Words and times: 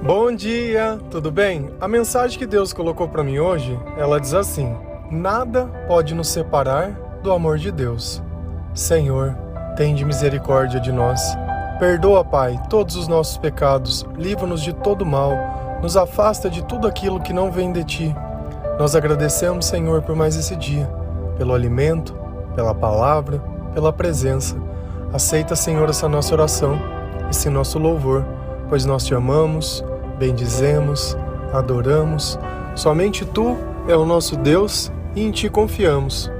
Bom 0.00 0.32
dia, 0.32 0.96
tudo 1.10 1.28
bem? 1.28 1.70
A 1.80 1.88
mensagem 1.88 2.38
que 2.38 2.46
Deus 2.46 2.72
colocou 2.72 3.08
para 3.08 3.24
mim 3.24 3.40
hoje, 3.40 3.78
ela 3.96 4.20
diz 4.20 4.32
assim: 4.32 4.76
Nada 5.10 5.66
pode 5.88 6.14
nos 6.14 6.28
separar 6.28 6.92
do 7.20 7.32
amor 7.32 7.58
de 7.58 7.72
Deus. 7.72 8.22
Senhor, 8.72 9.36
tende 9.76 10.04
misericórdia 10.04 10.78
de 10.78 10.92
nós. 10.92 11.20
Perdoa, 11.80 12.24
Pai, 12.24 12.60
todos 12.70 12.94
os 12.94 13.08
nossos 13.08 13.38
pecados, 13.38 14.06
livra-nos 14.16 14.62
de 14.62 14.72
todo 14.72 15.04
mal, 15.04 15.32
nos 15.82 15.96
afasta 15.96 16.48
de 16.48 16.64
tudo 16.64 16.86
aquilo 16.86 17.20
que 17.20 17.32
não 17.32 17.50
vem 17.50 17.72
de 17.72 17.82
ti. 17.82 18.16
Nós 18.78 18.94
agradecemos, 18.94 19.66
Senhor, 19.66 20.02
por 20.02 20.14
mais 20.14 20.36
esse 20.36 20.54
dia, 20.54 20.88
pelo 21.36 21.52
alimento, 21.52 22.16
pela 22.54 22.72
palavra, 22.72 23.42
pela 23.74 23.92
presença. 23.92 24.56
Aceita, 25.12 25.56
Senhor, 25.56 25.88
essa 25.88 26.08
nossa 26.08 26.34
oração, 26.34 26.78
esse 27.28 27.50
nosso 27.50 27.80
louvor, 27.80 28.24
pois 28.68 28.84
nós 28.84 29.04
te 29.04 29.14
amamos, 29.14 29.84
bendizemos, 30.18 31.16
adoramos. 31.52 32.38
Somente 32.74 33.24
tu 33.24 33.56
é 33.86 33.96
o 33.96 34.04
nosso 34.04 34.36
Deus 34.36 34.92
e 35.14 35.22
em 35.22 35.30
ti 35.30 35.48
confiamos. 35.48 36.30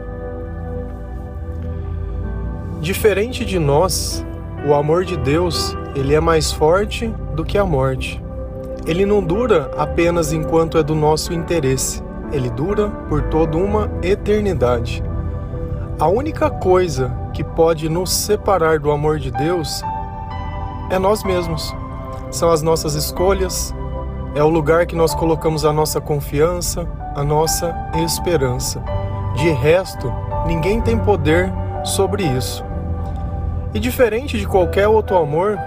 Diferente 2.80 3.44
de 3.44 3.58
nós, 3.58 4.24
o 4.66 4.74
amor 4.74 5.04
de 5.04 5.16
Deus, 5.16 5.76
ele 5.94 6.14
é 6.14 6.20
mais 6.20 6.52
forte 6.52 7.08
do 7.34 7.44
que 7.44 7.58
a 7.58 7.64
morte. 7.64 8.22
Ele 8.86 9.04
não 9.04 9.22
dura 9.22 9.70
apenas 9.76 10.32
enquanto 10.32 10.78
é 10.78 10.82
do 10.82 10.94
nosso 10.94 11.32
interesse, 11.32 12.02
ele 12.32 12.48
dura 12.50 12.88
por 13.08 13.22
toda 13.22 13.56
uma 13.56 13.90
eternidade. 14.02 15.02
A 15.98 16.06
única 16.06 16.48
coisa 16.48 17.12
que 17.34 17.42
pode 17.42 17.88
nos 17.88 18.12
separar 18.12 18.78
do 18.78 18.90
amor 18.90 19.18
de 19.18 19.30
Deus 19.30 19.82
é 20.90 20.98
nós 20.98 21.24
mesmos. 21.24 21.74
São 22.30 22.50
as 22.50 22.62
nossas 22.62 22.94
escolhas, 22.94 23.74
é 24.34 24.42
o 24.42 24.48
lugar 24.48 24.86
que 24.86 24.94
nós 24.94 25.14
colocamos 25.14 25.64
a 25.64 25.72
nossa 25.72 26.00
confiança, 26.00 26.86
a 27.14 27.24
nossa 27.24 27.74
esperança. 27.94 28.82
De 29.34 29.48
resto, 29.50 30.12
ninguém 30.46 30.80
tem 30.80 30.98
poder 30.98 31.52
sobre 31.84 32.22
isso. 32.24 32.64
E 33.72 33.80
diferente 33.80 34.38
de 34.38 34.46
qualquer 34.46 34.88
outro 34.88 35.16
amor, 35.16 35.58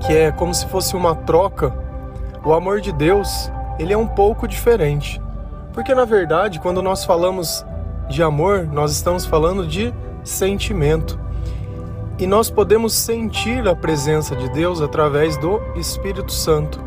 que 0.00 0.12
é 0.12 0.32
como 0.32 0.54
se 0.54 0.66
fosse 0.66 0.96
uma 0.96 1.14
troca, 1.14 1.72
o 2.44 2.52
amor 2.52 2.80
de 2.80 2.92
Deus, 2.92 3.50
ele 3.78 3.92
é 3.92 3.98
um 3.98 4.06
pouco 4.06 4.48
diferente. 4.48 5.20
Porque 5.72 5.94
na 5.94 6.04
verdade, 6.04 6.60
quando 6.60 6.82
nós 6.82 7.04
falamos 7.04 7.64
de 8.08 8.22
amor, 8.22 8.66
nós 8.66 8.92
estamos 8.92 9.24
falando 9.24 9.66
de 9.66 9.92
sentimento. 10.22 11.18
E 12.22 12.26
nós 12.28 12.48
podemos 12.48 12.92
sentir 12.92 13.66
a 13.66 13.74
presença 13.74 14.36
de 14.36 14.48
Deus 14.50 14.80
através 14.80 15.36
do 15.36 15.60
Espírito 15.74 16.30
Santo. 16.30 16.80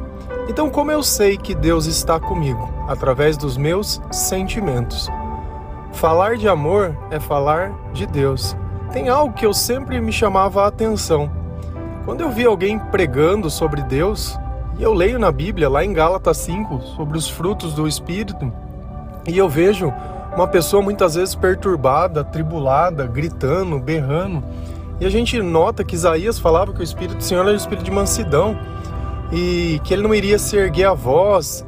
Então, 0.47 0.69
como 0.69 0.93
eu 0.93 1.03
sei 1.03 1.35
que 1.35 1.53
Deus 1.53 1.87
está 1.87 2.17
comigo? 2.21 2.73
Através 2.87 3.35
dos 3.35 3.57
meus 3.57 4.01
sentimentos. 4.13 5.09
Falar 5.91 6.37
de 6.37 6.47
amor 6.47 6.97
é 7.11 7.19
falar 7.19 7.73
de 7.91 8.05
Deus. 8.05 8.55
Tem 8.93 9.09
algo 9.09 9.33
que 9.33 9.45
eu 9.45 9.53
sempre 9.53 9.99
me 9.99 10.13
chamava 10.13 10.63
a 10.63 10.67
atenção. 10.67 11.29
Quando 12.05 12.21
eu 12.21 12.29
vi 12.29 12.45
alguém 12.45 12.79
pregando 12.79 13.49
sobre 13.49 13.81
Deus, 13.81 14.39
e 14.79 14.83
eu 14.83 14.93
leio 14.93 15.19
na 15.19 15.33
Bíblia, 15.33 15.67
lá 15.67 15.83
em 15.83 15.91
Gálatas 15.91 16.37
5, 16.37 16.79
sobre 16.95 17.17
os 17.17 17.27
frutos 17.27 17.73
do 17.73 17.85
Espírito, 17.85 18.53
e 19.27 19.37
eu 19.37 19.49
vejo 19.49 19.93
uma 20.33 20.47
pessoa 20.47 20.81
muitas 20.81 21.15
vezes 21.15 21.35
perturbada, 21.35 22.23
tribulada, 22.23 23.05
gritando, 23.05 23.77
berrando. 23.79 24.41
E 24.99 25.05
a 25.05 25.09
gente 25.09 25.41
nota 25.41 25.83
que 25.83 25.95
Isaías 25.95 26.39
falava 26.39 26.73
que 26.73 26.79
o 26.79 26.83
Espírito 26.83 27.17
do 27.17 27.23
Senhor 27.23 27.41
era 27.41 27.51
o 27.51 27.55
Espírito 27.55 27.83
de 27.83 27.91
mansidão 27.91 28.57
e 29.31 29.79
que 29.83 29.93
ele 29.93 30.03
não 30.03 30.15
iria 30.15 30.39
se 30.39 30.55
erguer 30.55 30.85
a 30.85 30.93
voz. 30.93 31.65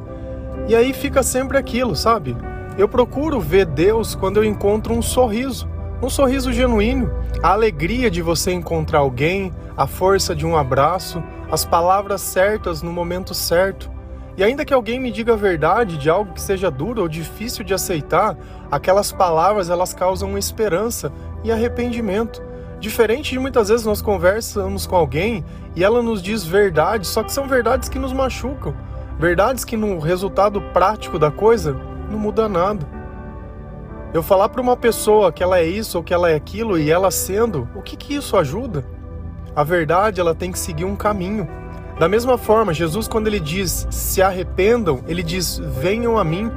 E 0.66 0.74
aí 0.74 0.92
fica 0.92 1.22
sempre 1.22 1.58
aquilo, 1.58 1.94
sabe? 1.94 2.36
Eu 2.78 2.88
procuro 2.88 3.40
ver 3.40 3.66
Deus 3.66 4.14
quando 4.14 4.38
eu 4.38 4.44
encontro 4.44 4.94
um 4.94 5.02
sorriso, 5.02 5.68
um 6.00 6.08
sorriso 6.08 6.52
genuíno, 6.52 7.10
a 7.42 7.52
alegria 7.52 8.10
de 8.10 8.22
você 8.22 8.52
encontrar 8.52 9.00
alguém, 9.00 9.52
a 9.76 9.86
força 9.86 10.34
de 10.34 10.46
um 10.46 10.56
abraço, 10.56 11.22
as 11.50 11.64
palavras 11.64 12.20
certas 12.20 12.82
no 12.82 12.92
momento 12.92 13.34
certo. 13.34 13.90
E 14.36 14.44
ainda 14.44 14.64
que 14.64 14.72
alguém 14.72 15.00
me 15.00 15.10
diga 15.10 15.32
a 15.32 15.36
verdade 15.36 15.98
de 15.98 16.08
algo 16.08 16.32
que 16.32 16.40
seja 16.40 16.70
duro 16.70 17.02
ou 17.02 17.08
difícil 17.08 17.64
de 17.64 17.74
aceitar, 17.74 18.36
aquelas 18.70 19.10
palavras 19.10 19.68
elas 19.68 19.92
causam 19.92 20.38
esperança 20.38 21.12
e 21.42 21.50
arrependimento. 21.50 22.47
Diferente 22.80 23.30
de 23.30 23.38
muitas 23.40 23.68
vezes 23.68 23.84
nós 23.84 24.00
conversamos 24.00 24.86
com 24.86 24.94
alguém 24.94 25.44
e 25.74 25.82
ela 25.82 26.00
nos 26.00 26.22
diz 26.22 26.44
verdades, 26.44 27.08
só 27.08 27.24
que 27.24 27.32
são 27.32 27.48
verdades 27.48 27.88
que 27.88 27.98
nos 27.98 28.12
machucam, 28.12 28.74
verdades 29.18 29.64
que 29.64 29.76
no 29.76 29.98
resultado 29.98 30.60
prático 30.72 31.18
da 31.18 31.30
coisa 31.30 31.76
não 32.08 32.18
muda 32.18 32.48
nada. 32.48 32.86
Eu 34.14 34.22
falar 34.22 34.48
para 34.48 34.62
uma 34.62 34.76
pessoa 34.76 35.32
que 35.32 35.42
ela 35.42 35.58
é 35.58 35.66
isso 35.66 35.98
ou 35.98 36.04
que 36.04 36.14
ela 36.14 36.30
é 36.30 36.36
aquilo 36.36 36.78
e 36.78 36.90
ela 36.90 37.10
sendo, 37.10 37.68
o 37.74 37.82
que 37.82 37.96
que 37.96 38.14
isso 38.14 38.36
ajuda? 38.36 38.84
A 39.56 39.64
verdade 39.64 40.20
ela 40.20 40.34
tem 40.34 40.52
que 40.52 40.58
seguir 40.58 40.84
um 40.84 40.94
caminho. 40.94 41.48
Da 41.98 42.08
mesma 42.08 42.38
forma, 42.38 42.72
Jesus 42.72 43.08
quando 43.08 43.26
ele 43.26 43.40
diz 43.40 43.88
se 43.90 44.22
arrependam, 44.22 45.00
ele 45.08 45.22
diz 45.22 45.58
venham 45.58 46.16
a 46.16 46.22
mim 46.22 46.50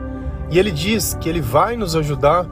e 0.52 0.60
ele 0.60 0.72
diz 0.72 1.16
que 1.20 1.28
ele 1.28 1.42
vai 1.42 1.76
nos 1.76 1.96
ajudar. 1.96 2.46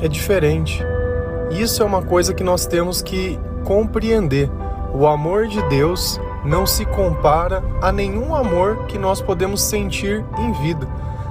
É 0.00 0.08
diferente. 0.08 0.82
Isso 1.50 1.82
é 1.82 1.86
uma 1.86 2.02
coisa 2.02 2.34
que 2.34 2.42
nós 2.42 2.66
temos 2.66 3.02
que 3.02 3.38
compreender. 3.64 4.50
O 4.92 5.06
amor 5.06 5.46
de 5.46 5.62
Deus 5.68 6.20
não 6.44 6.66
se 6.66 6.84
compara 6.84 7.62
a 7.82 7.90
nenhum 7.90 8.34
amor 8.34 8.86
que 8.86 8.98
nós 8.98 9.20
podemos 9.20 9.62
sentir 9.62 10.24
em 10.38 10.52
vida. 10.62 10.86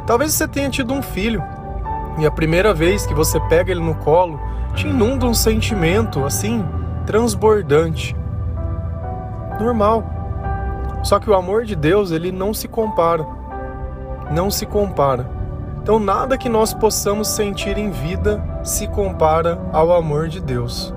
Talvez 0.06 0.34
você 0.34 0.47
tenha 0.47 0.69
tido 0.69 0.94
um 0.94 1.01
filho 1.01 1.41
e 2.18 2.25
a 2.25 2.31
primeira 2.31 2.74
vez 2.74 3.06
que 3.06 3.13
você 3.13 3.40
pega 3.41 3.72
ele 3.72 3.79
no 3.79 3.96
colo 3.96 4.40
te 4.75 4.88
inunda 4.88 5.25
um 5.25 5.34
sentimento 5.34 6.25
assim 6.25 6.66
transbordante. 7.06 8.16
Normal. 9.59 10.03
Só 11.03 11.19
que 11.19 11.30
o 11.30 11.35
amor 11.35 11.66
de 11.66 11.75
Deus, 11.75 12.12
ele 12.12 12.31
não 12.31 12.53
se 12.53 12.68
compara. 12.68 13.25
Não 14.31 14.50
se 14.50 14.66
compara. 14.66 15.30
Então 15.83 15.99
nada 15.99 16.38
que 16.38 16.47
nós 16.47 16.73
possamos 16.73 17.27
sentir 17.27 17.77
em 17.77 17.91
vida 17.91 18.41
se 18.63 18.88
compara 18.88 19.59
ao 19.73 19.91
amor 19.91 20.29
de 20.29 20.39
Deus. 20.39 20.94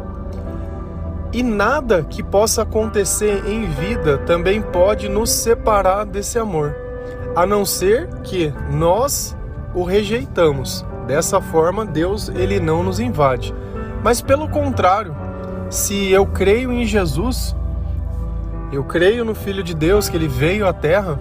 E 1.33 1.43
nada 1.43 2.05
que 2.09 2.23
possa 2.23 2.63
acontecer 2.63 3.49
em 3.49 3.67
vida 3.67 4.17
também 4.19 4.63
pode 4.63 5.09
nos 5.09 5.31
separar 5.31 6.07
desse 6.07 6.39
amor, 6.39 6.73
a 7.35 7.45
não 7.45 7.65
ser 7.65 8.09
que 8.23 8.55
nós 8.71 9.37
o 9.75 9.83
rejeitamos. 9.83 10.87
Dessa 11.05 11.41
forma, 11.41 11.85
Deus 11.85 12.29
ele 12.29 12.61
não 12.61 12.85
nos 12.85 13.01
invade. 13.01 13.53
Mas 14.05 14.21
pelo 14.21 14.49
contrário, 14.49 15.17
se 15.69 16.13
eu 16.13 16.25
creio 16.27 16.73
em 16.73 16.85
Jesus, 16.85 17.57
eu 18.71 18.85
creio 18.85 19.25
no 19.25 19.35
Filho 19.35 19.65
de 19.65 19.75
Deus 19.75 20.09
que 20.09 20.17
ele 20.17 20.29
veio 20.29 20.65
à 20.65 20.73
terra. 20.73 21.19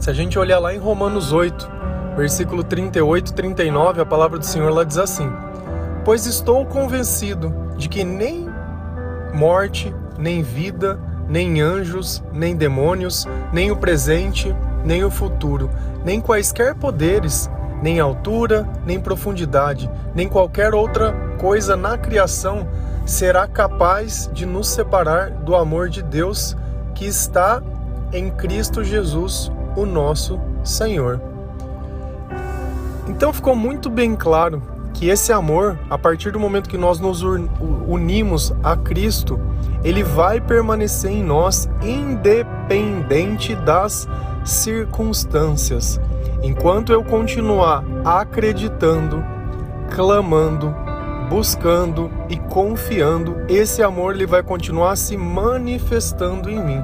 Se 0.00 0.10
a 0.10 0.12
gente 0.12 0.36
olhar 0.36 0.58
lá 0.58 0.74
em 0.74 0.78
Romanos 0.78 1.32
8, 1.32 1.70
versículo 2.16 2.62
38 2.62 3.30
e 3.30 3.34
39, 3.34 4.00
a 4.00 4.06
palavra 4.06 4.38
do 4.38 4.44
Senhor 4.44 4.72
lá 4.72 4.84
diz 4.84 4.98
assim: 4.98 5.30
Pois 6.04 6.26
estou 6.26 6.64
convencido 6.66 7.54
de 7.76 7.88
que 7.88 8.04
nem 8.04 8.48
morte, 9.34 9.94
nem 10.18 10.42
vida, 10.42 10.98
nem 11.28 11.60
anjos, 11.60 12.22
nem 12.32 12.56
demônios, 12.56 13.26
nem 13.52 13.70
o 13.70 13.76
presente, 13.76 14.54
nem 14.84 15.04
o 15.04 15.10
futuro, 15.10 15.70
nem 16.04 16.20
quaisquer 16.20 16.74
poderes, 16.74 17.50
nem 17.82 18.00
altura, 18.00 18.68
nem 18.84 19.00
profundidade, 19.00 19.90
nem 20.14 20.28
qualquer 20.28 20.74
outra 20.74 21.12
coisa 21.38 21.76
na 21.76 21.96
criação 21.96 22.66
será 23.06 23.46
capaz 23.46 24.30
de 24.32 24.44
nos 24.44 24.68
separar 24.68 25.30
do 25.30 25.54
amor 25.54 25.88
de 25.88 26.02
Deus 26.02 26.56
que 26.94 27.06
está 27.06 27.62
em 28.12 28.30
Cristo 28.30 28.84
Jesus, 28.84 29.50
o 29.76 29.86
nosso 29.86 30.38
Senhor. 30.64 31.29
Então 33.20 33.34
ficou 33.34 33.54
muito 33.54 33.90
bem 33.90 34.16
claro 34.16 34.62
que 34.94 35.10
esse 35.10 35.30
amor, 35.30 35.78
a 35.90 35.98
partir 35.98 36.32
do 36.32 36.40
momento 36.40 36.70
que 36.70 36.78
nós 36.78 36.98
nos 36.98 37.22
unimos 37.22 38.50
a 38.64 38.74
Cristo, 38.74 39.38
ele 39.84 40.02
vai 40.02 40.40
permanecer 40.40 41.10
em 41.10 41.22
nós 41.22 41.68
independente 41.82 43.54
das 43.54 44.08
circunstâncias. 44.42 46.00
Enquanto 46.42 46.94
eu 46.94 47.04
continuar 47.04 47.84
acreditando, 48.06 49.22
clamando, 49.90 50.74
buscando 51.28 52.10
e 52.30 52.38
confiando, 52.38 53.36
esse 53.50 53.82
amor 53.82 54.14
ele 54.14 54.24
vai 54.24 54.42
continuar 54.42 54.96
se 54.96 55.14
manifestando 55.18 56.48
em 56.48 56.58
mim. 56.58 56.82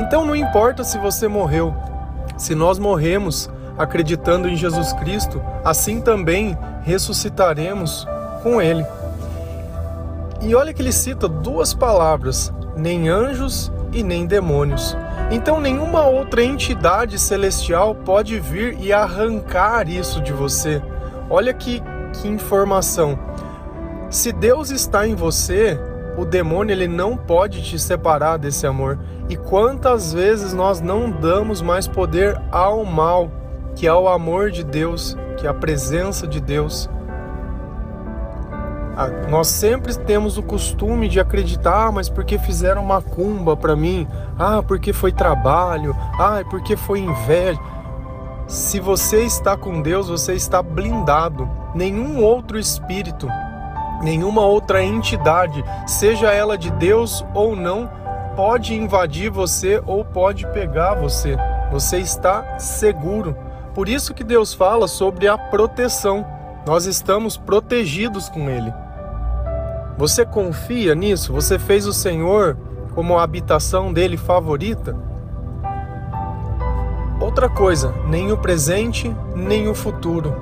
Então 0.00 0.26
não 0.26 0.34
importa 0.34 0.82
se 0.82 0.98
você 0.98 1.28
morreu, 1.28 1.72
se 2.36 2.52
nós 2.52 2.80
morremos 2.80 3.48
acreditando 3.78 4.48
em 4.48 4.56
Jesus 4.56 4.92
Cristo, 4.94 5.42
assim 5.64 6.00
também 6.00 6.56
ressuscitaremos 6.82 8.06
com 8.42 8.60
Ele. 8.60 8.84
E 10.40 10.54
olha 10.54 10.74
que 10.74 10.82
ele 10.82 10.92
cita 10.92 11.28
duas 11.28 11.72
palavras: 11.72 12.52
nem 12.76 13.08
anjos, 13.08 13.70
e 13.92 14.02
nem 14.02 14.26
demônios. 14.26 14.96
Então 15.30 15.60
nenhuma 15.60 16.04
outra 16.06 16.42
entidade 16.42 17.18
celestial 17.18 17.94
pode 17.94 18.40
vir 18.40 18.76
e 18.80 18.92
arrancar 18.92 19.88
isso 19.88 20.20
de 20.20 20.32
você. 20.32 20.82
Olha 21.28 21.52
que, 21.52 21.82
que 22.14 22.28
informação. 22.28 23.18
Se 24.10 24.32
Deus 24.32 24.70
está 24.70 25.06
em 25.06 25.14
você, 25.14 25.78
o 26.18 26.24
demônio 26.24 26.72
ele 26.72 26.88
não 26.88 27.16
pode 27.16 27.62
te 27.62 27.78
separar 27.78 28.36
desse 28.36 28.66
amor. 28.66 28.98
E 29.28 29.36
quantas 29.36 30.12
vezes 30.12 30.52
nós 30.52 30.80
não 30.80 31.10
damos 31.10 31.62
mais 31.62 31.86
poder 31.86 32.38
ao 32.50 32.84
mal, 32.84 33.30
que 33.74 33.86
é 33.86 33.94
o 33.94 34.08
amor 34.08 34.50
de 34.50 34.64
Deus, 34.64 35.16
que 35.36 35.46
é 35.46 35.50
a 35.50 35.54
presença 35.54 36.26
de 36.26 36.40
Deus. 36.40 36.88
Ah, 38.94 39.08
nós 39.30 39.48
sempre 39.48 39.94
temos 39.96 40.36
o 40.36 40.42
costume 40.42 41.08
de 41.08 41.18
acreditar, 41.18 41.88
ah, 41.88 41.92
mas 41.92 42.10
porque 42.10 42.38
fizeram 42.38 42.84
macumba 42.84 43.56
para 43.56 43.74
mim, 43.74 44.06
ah, 44.38 44.62
porque 44.62 44.92
foi 44.92 45.10
trabalho, 45.10 45.96
ah, 46.18 46.42
porque 46.50 46.76
foi 46.76 47.00
inveja. 47.00 47.58
Se 48.46 48.78
você 48.78 49.22
está 49.22 49.56
com 49.56 49.80
Deus, 49.80 50.08
você 50.08 50.34
está 50.34 50.62
blindado. 50.62 51.48
Nenhum 51.74 52.22
outro 52.22 52.58
espírito, 52.58 53.26
nenhuma 54.02 54.42
outra 54.42 54.84
entidade, 54.84 55.64
seja 55.86 56.30
ela 56.30 56.58
de 56.58 56.70
Deus 56.72 57.24
ou 57.34 57.56
não, 57.56 57.90
pode 58.36 58.74
invadir 58.74 59.30
você 59.30 59.82
ou 59.86 60.04
pode 60.04 60.46
pegar 60.48 60.94
você. 60.94 61.36
Você 61.70 61.98
está 61.98 62.58
seguro. 62.58 63.34
Por 63.74 63.88
isso 63.88 64.12
que 64.12 64.22
Deus 64.22 64.52
fala 64.52 64.86
sobre 64.86 65.26
a 65.28 65.38
proteção. 65.38 66.26
Nós 66.66 66.86
estamos 66.86 67.36
protegidos 67.36 68.28
com 68.28 68.48
Ele. 68.48 68.72
Você 69.96 70.24
confia 70.24 70.94
nisso? 70.94 71.32
Você 71.32 71.58
fez 71.58 71.86
o 71.86 71.92
Senhor 71.92 72.56
como 72.94 73.18
a 73.18 73.22
habitação 73.22 73.92
dele 73.92 74.16
favorita? 74.16 74.96
Outra 77.20 77.48
coisa, 77.48 77.94
nem 78.08 78.32
o 78.32 78.36
presente, 78.36 79.14
nem 79.34 79.68
o 79.68 79.74
futuro. 79.74 80.34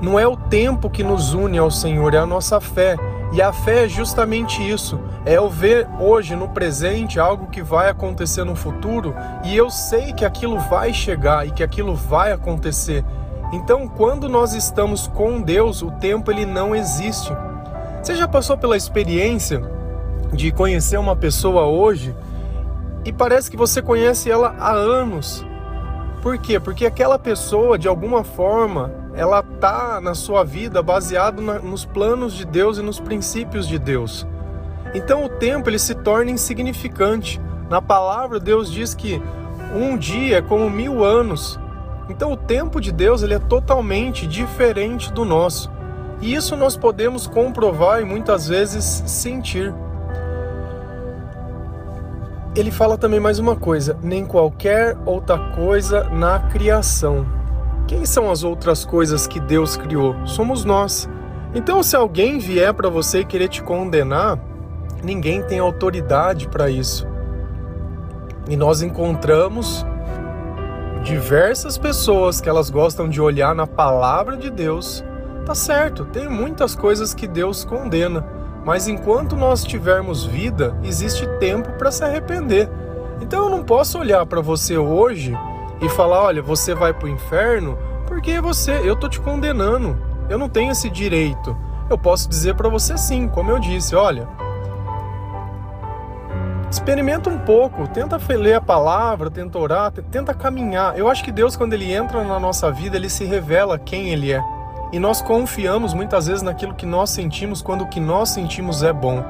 Não 0.00 0.18
é 0.18 0.26
o 0.26 0.36
tempo 0.36 0.88
que 0.88 1.02
nos 1.02 1.34
une 1.34 1.58
ao 1.58 1.70
Senhor, 1.70 2.14
é 2.14 2.18
a 2.18 2.26
nossa 2.26 2.60
fé. 2.60 2.96
E 3.32 3.40
a 3.40 3.52
fé 3.52 3.84
é 3.84 3.88
justamente 3.88 4.62
isso: 4.68 4.98
é 5.24 5.36
eu 5.36 5.48
ver 5.48 5.88
hoje 5.98 6.34
no 6.34 6.48
presente 6.48 7.20
algo 7.20 7.46
que 7.46 7.62
vai 7.62 7.88
acontecer 7.88 8.44
no 8.44 8.56
futuro 8.56 9.14
e 9.44 9.56
eu 9.56 9.70
sei 9.70 10.12
que 10.12 10.24
aquilo 10.24 10.58
vai 10.58 10.92
chegar 10.92 11.46
e 11.46 11.50
que 11.50 11.62
aquilo 11.62 11.94
vai 11.94 12.32
acontecer. 12.32 13.04
Então, 13.52 13.88
quando 13.88 14.28
nós 14.28 14.54
estamos 14.54 15.08
com 15.08 15.40
Deus, 15.40 15.82
o 15.82 15.90
tempo 15.92 16.30
ele 16.30 16.46
não 16.46 16.74
existe. 16.74 17.32
Você 18.02 18.14
já 18.14 18.26
passou 18.26 18.56
pela 18.56 18.76
experiência 18.76 19.60
de 20.32 20.52
conhecer 20.52 20.98
uma 20.98 21.16
pessoa 21.16 21.64
hoje 21.64 22.14
e 23.04 23.12
parece 23.12 23.50
que 23.50 23.56
você 23.56 23.82
conhece 23.82 24.30
ela 24.30 24.54
há 24.58 24.72
anos? 24.72 25.44
Por 26.22 26.36
quê? 26.38 26.60
Porque 26.60 26.84
aquela 26.84 27.18
pessoa, 27.18 27.78
de 27.78 27.88
alguma 27.88 28.22
forma, 28.22 28.92
ela 29.14 29.42
tá 29.42 30.00
na 30.00 30.14
sua 30.14 30.44
vida 30.44 30.82
baseado 30.82 31.40
na, 31.40 31.58
nos 31.58 31.84
planos 31.84 32.34
de 32.34 32.44
Deus 32.44 32.78
e 32.78 32.82
nos 32.82 33.00
princípios 33.00 33.66
de 33.66 33.78
Deus. 33.78 34.26
Então 34.94 35.24
o 35.24 35.28
tempo 35.28 35.68
ele 35.68 35.78
se 35.78 35.94
torna 35.94 36.30
insignificante. 36.30 37.40
Na 37.68 37.80
palavra 37.80 38.38
Deus 38.38 38.70
diz 38.70 38.94
que 38.94 39.22
um 39.74 39.96
dia 39.96 40.38
é 40.38 40.42
como 40.42 40.68
mil 40.68 41.04
anos. 41.04 41.58
Então 42.08 42.32
o 42.32 42.36
tempo 42.36 42.80
de 42.80 42.92
Deus 42.92 43.22
ele 43.22 43.34
é 43.34 43.38
totalmente 43.38 44.26
diferente 44.26 45.12
do 45.12 45.24
nosso. 45.24 45.70
E 46.20 46.34
isso 46.34 46.56
nós 46.56 46.76
podemos 46.76 47.26
comprovar 47.26 48.02
e 48.02 48.04
muitas 48.04 48.48
vezes 48.48 48.84
sentir. 49.06 49.72
Ele 52.54 52.70
fala 52.70 52.98
também 52.98 53.20
mais 53.20 53.38
uma 53.38 53.56
coisa: 53.56 53.96
nem 54.02 54.24
qualquer 54.24 54.96
outra 55.04 55.38
coisa 55.54 56.04
na 56.10 56.38
criação. 56.38 57.26
Quem 57.86 58.04
são 58.04 58.30
as 58.30 58.44
outras 58.44 58.84
coisas 58.84 59.26
que 59.26 59.40
Deus 59.40 59.76
criou? 59.76 60.14
Somos 60.26 60.64
nós. 60.64 61.08
Então, 61.54 61.82
se 61.82 61.96
alguém 61.96 62.38
vier 62.38 62.72
para 62.72 62.88
você 62.88 63.20
e 63.20 63.24
querer 63.24 63.48
te 63.48 63.62
condenar, 63.62 64.38
ninguém 65.02 65.42
tem 65.42 65.58
autoridade 65.58 66.48
para 66.48 66.70
isso. 66.70 67.06
E 68.48 68.56
nós 68.56 68.82
encontramos 68.82 69.84
diversas 71.02 71.76
pessoas 71.76 72.40
que 72.40 72.48
elas 72.48 72.70
gostam 72.70 73.08
de 73.08 73.20
olhar 73.20 73.54
na 73.54 73.66
palavra 73.66 74.36
de 74.36 74.50
Deus 74.50 75.04
Tá 75.44 75.54
certo, 75.54 76.04
tem 76.04 76.28
muitas 76.28 76.76
coisas 76.76 77.12
que 77.12 77.26
Deus 77.26 77.64
condena, 77.64 78.24
mas 78.64 78.88
enquanto 78.88 79.36
nós 79.36 79.64
tivermos 79.64 80.24
vida, 80.24 80.76
existe 80.82 81.26
tempo 81.38 81.70
para 81.72 81.90
se 81.90 82.04
arrepender. 82.04 82.68
Então 83.20 83.44
eu 83.44 83.50
não 83.50 83.62
posso 83.62 83.98
olhar 83.98 84.24
para 84.26 84.40
você 84.40 84.76
hoje 84.76 85.36
e 85.80 85.88
falar, 85.88 86.22
olha, 86.22 86.42
você 86.42 86.74
vai 86.74 86.92
para 86.92 87.06
o 87.06 87.10
inferno, 87.10 87.78
porque 88.06 88.40
você, 88.40 88.80
eu 88.84 88.96
tô 88.96 89.08
te 89.08 89.20
condenando. 89.20 89.98
Eu 90.28 90.38
não 90.38 90.48
tenho 90.48 90.72
esse 90.72 90.88
direito. 90.90 91.56
Eu 91.88 91.98
posso 91.98 92.28
dizer 92.28 92.54
para 92.54 92.68
você 92.68 92.96
sim, 92.96 93.28
como 93.28 93.50
eu 93.50 93.58
disse, 93.58 93.96
olha, 93.96 94.28
experimenta 96.70 97.28
um 97.28 97.38
pouco, 97.38 97.88
tenta 97.88 98.18
ler 98.36 98.54
a 98.54 98.60
palavra, 98.60 99.30
tenta 99.30 99.58
orar, 99.58 99.90
tenta 99.90 100.32
caminhar. 100.32 100.96
Eu 100.96 101.08
acho 101.08 101.24
que 101.24 101.32
Deus, 101.32 101.56
quando 101.56 101.72
Ele 101.72 101.92
entra 101.92 102.22
na 102.22 102.38
nossa 102.38 102.70
vida, 102.70 102.96
Ele 102.96 103.10
se 103.10 103.24
revela 103.24 103.78
quem 103.78 104.10
Ele 104.10 104.32
é. 104.32 104.59
E 104.92 104.98
nós 104.98 105.22
confiamos 105.22 105.94
muitas 105.94 106.26
vezes 106.26 106.42
naquilo 106.42 106.74
que 106.74 106.84
nós 106.84 107.10
sentimos 107.10 107.62
quando 107.62 107.82
o 107.82 107.88
que 107.88 108.00
nós 108.00 108.30
sentimos 108.30 108.82
é 108.82 108.92
bom. 108.92 109.24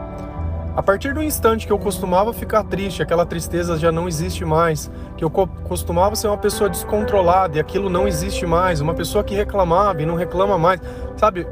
A 0.75 0.83
partir 0.83 1.13
do 1.13 1.23
instante 1.23 1.67
que 1.67 1.73
eu 1.73 1.79
costumava 1.79 2.33
ficar 2.33 2.65
triste, 2.65 3.03
aquela 3.03 3.27
tristeza 3.27 3.79
já 3.79 3.93
não 3.93 4.09
existe 4.09 4.45
mais, 4.45 4.91
que 5.17 5.25
eu 5.25 5.31
costumava 5.31 6.17
ser 6.17 6.29
uma 6.29 6.39
pessoa 6.39 6.71
descontrolada 6.71 7.59
e 7.59 7.61
aquilo 7.61 7.91
não 7.91 8.09
existe 8.09 8.47
mais, 8.47 8.81
uma 8.81 8.95
pessoa 8.95 9.23
que 9.23 9.35
reclamava 9.35 10.01
e 10.01 10.07
não 10.07 10.15
reclama 10.15 10.57
mais, 10.57 10.81
sabe? 11.17 11.47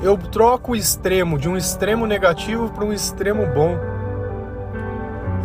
Eu 0.00 0.16
troco 0.16 0.72
o 0.72 0.76
extremo 0.76 1.38
de 1.38 1.48
um 1.48 1.56
extremo 1.56 2.06
negativo 2.06 2.70
para 2.70 2.84
um 2.84 2.92
extremo 2.92 3.46
bom. 3.52 3.76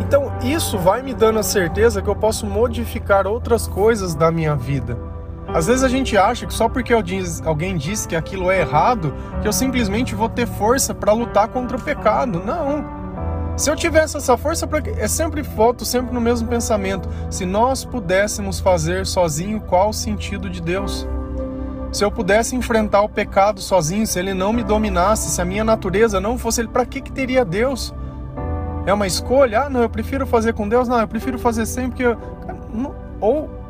Então, 0.00 0.32
isso 0.42 0.78
vai 0.78 1.02
me 1.02 1.12
dando 1.12 1.38
a 1.38 1.42
certeza 1.42 2.00
que 2.00 2.08
eu 2.08 2.16
posso 2.16 2.46
modificar 2.46 3.26
outras 3.26 3.66
coisas 3.66 4.14
da 4.14 4.30
minha 4.30 4.54
vida. 4.54 5.11
Às 5.54 5.66
vezes 5.66 5.84
a 5.84 5.88
gente 5.88 6.16
acha 6.16 6.46
que 6.46 6.54
só 6.54 6.66
porque 6.68 6.94
alguém 6.94 7.76
diz 7.76 8.06
que 8.06 8.16
aquilo 8.16 8.50
é 8.50 8.60
errado, 8.60 9.14
que 9.42 9.46
eu 9.46 9.52
simplesmente 9.52 10.14
vou 10.14 10.28
ter 10.28 10.46
força 10.46 10.94
para 10.94 11.12
lutar 11.12 11.48
contra 11.48 11.76
o 11.76 11.80
pecado. 11.80 12.42
Não. 12.44 13.02
Se 13.54 13.70
eu 13.70 13.76
tivesse 13.76 14.16
essa 14.16 14.34
força, 14.36 14.66
é 14.96 15.06
sempre 15.06 15.44
foto, 15.44 15.84
sempre 15.84 16.14
no 16.14 16.22
mesmo 16.22 16.48
pensamento. 16.48 17.06
Se 17.30 17.44
nós 17.44 17.84
pudéssemos 17.84 18.60
fazer 18.60 19.04
sozinho, 19.04 19.60
qual 19.60 19.90
o 19.90 19.92
sentido 19.92 20.48
de 20.48 20.62
Deus? 20.62 21.06
Se 21.92 22.02
eu 22.02 22.10
pudesse 22.10 22.56
enfrentar 22.56 23.02
o 23.02 23.08
pecado 23.08 23.60
sozinho, 23.60 24.06
se 24.06 24.18
ele 24.18 24.32
não 24.32 24.54
me 24.54 24.64
dominasse, 24.64 25.28
se 25.28 25.42
a 25.42 25.44
minha 25.44 25.62
natureza 25.62 26.18
não 26.18 26.38
fosse 26.38 26.62
ele, 26.62 26.68
para 26.68 26.86
que, 26.86 27.02
que 27.02 27.12
teria 27.12 27.44
Deus? 27.44 27.94
É 28.86 28.94
uma 28.94 29.06
escolha? 29.06 29.64
Ah, 29.64 29.70
não, 29.70 29.82
eu 29.82 29.90
prefiro 29.90 30.26
fazer 30.26 30.54
com 30.54 30.66
Deus? 30.66 30.88
Não, 30.88 30.98
eu 30.98 31.06
prefiro 31.06 31.38
fazer 31.38 31.66
sempre 31.66 32.04
porque. 32.04 32.26
Ou 33.20 33.61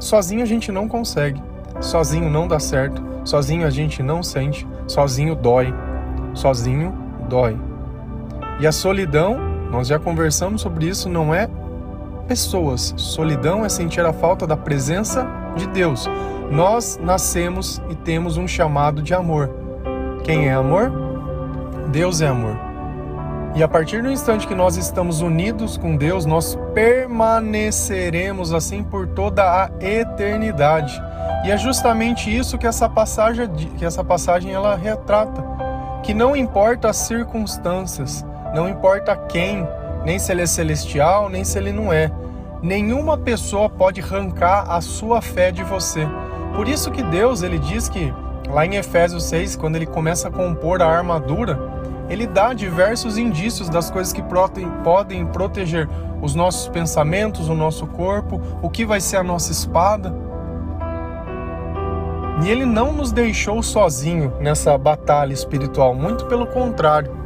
Sozinho 0.00 0.42
a 0.42 0.46
gente 0.46 0.72
não 0.72 0.88
consegue. 0.88 1.40
Sozinho 1.80 2.28
não 2.28 2.48
dá 2.48 2.58
certo. 2.58 3.02
Sozinho 3.24 3.66
a 3.66 3.70
gente 3.70 4.02
não 4.02 4.22
sente. 4.22 4.66
Sozinho 4.86 5.36
dói. 5.36 5.72
Sozinho 6.34 6.92
dói. 7.28 7.56
E 8.58 8.66
a 8.66 8.72
solidão, 8.72 9.38
nós 9.70 9.88
já 9.88 9.98
conversamos 9.98 10.62
sobre 10.62 10.86
isso, 10.86 11.08
não 11.08 11.34
é 11.34 11.48
pessoas. 12.26 12.94
Solidão 12.96 13.64
é 13.64 13.68
sentir 13.68 14.04
a 14.04 14.12
falta 14.12 14.46
da 14.46 14.56
presença 14.56 15.26
de 15.56 15.66
Deus. 15.66 16.08
Nós 16.50 16.98
nascemos 17.02 17.80
e 17.90 17.94
temos 17.94 18.36
um 18.36 18.48
chamado 18.48 19.02
de 19.02 19.14
amor. 19.14 19.50
Quem 20.24 20.48
é 20.48 20.54
amor? 20.54 20.90
Deus 21.92 22.20
é 22.20 22.28
amor. 22.28 22.69
E 23.54 23.62
a 23.64 23.68
partir 23.68 24.00
do 24.00 24.10
instante 24.10 24.46
que 24.46 24.54
nós 24.54 24.76
estamos 24.76 25.20
unidos 25.20 25.76
com 25.76 25.96
Deus, 25.96 26.24
nós 26.24 26.56
permaneceremos 26.72 28.52
assim 28.54 28.82
por 28.82 29.08
toda 29.08 29.42
a 29.42 29.70
eternidade. 29.80 31.02
E 31.44 31.50
é 31.50 31.56
justamente 31.56 32.34
isso 32.34 32.56
que 32.56 32.66
essa 32.66 32.88
passagem, 32.88 33.48
que 33.76 33.84
essa 33.84 34.04
passagem 34.04 34.52
ela 34.52 34.76
retrata, 34.76 35.42
que 36.02 36.14
não 36.14 36.36
importa 36.36 36.90
as 36.90 36.96
circunstâncias, 36.96 38.24
não 38.54 38.68
importa 38.68 39.16
quem, 39.16 39.66
nem 40.04 40.18
se 40.18 40.30
ele 40.30 40.42
é 40.42 40.46
celestial, 40.46 41.28
nem 41.28 41.42
se 41.42 41.58
ele 41.58 41.72
não 41.72 41.92
é. 41.92 42.10
Nenhuma 42.62 43.18
pessoa 43.18 43.68
pode 43.68 44.00
arrancar 44.00 44.70
a 44.70 44.80
sua 44.80 45.20
fé 45.20 45.50
de 45.50 45.64
você. 45.64 46.06
Por 46.54 46.68
isso 46.68 46.90
que 46.90 47.02
Deus, 47.02 47.42
ele 47.42 47.58
diz 47.58 47.88
que 47.88 48.12
lá 48.48 48.64
em 48.64 48.76
Efésios 48.76 49.24
6, 49.24 49.56
quando 49.56 49.76
ele 49.76 49.86
começa 49.86 50.28
a 50.28 50.30
compor 50.30 50.82
a 50.82 50.86
armadura, 50.86 51.79
ele 52.10 52.26
dá 52.26 52.52
diversos 52.52 53.16
indícios 53.16 53.68
das 53.68 53.88
coisas 53.88 54.12
que 54.12 54.22
podem 54.82 55.24
proteger 55.26 55.88
os 56.20 56.34
nossos 56.34 56.68
pensamentos, 56.68 57.48
o 57.48 57.54
nosso 57.54 57.86
corpo, 57.86 58.40
o 58.60 58.68
que 58.68 58.84
vai 58.84 59.00
ser 59.00 59.18
a 59.18 59.22
nossa 59.22 59.52
espada. 59.52 60.12
E 62.42 62.50
ele 62.50 62.66
não 62.66 62.92
nos 62.92 63.12
deixou 63.12 63.62
sozinho 63.62 64.32
nessa 64.40 64.76
batalha 64.76 65.32
espiritual, 65.32 65.94
muito 65.94 66.26
pelo 66.26 66.48
contrário. 66.48 67.16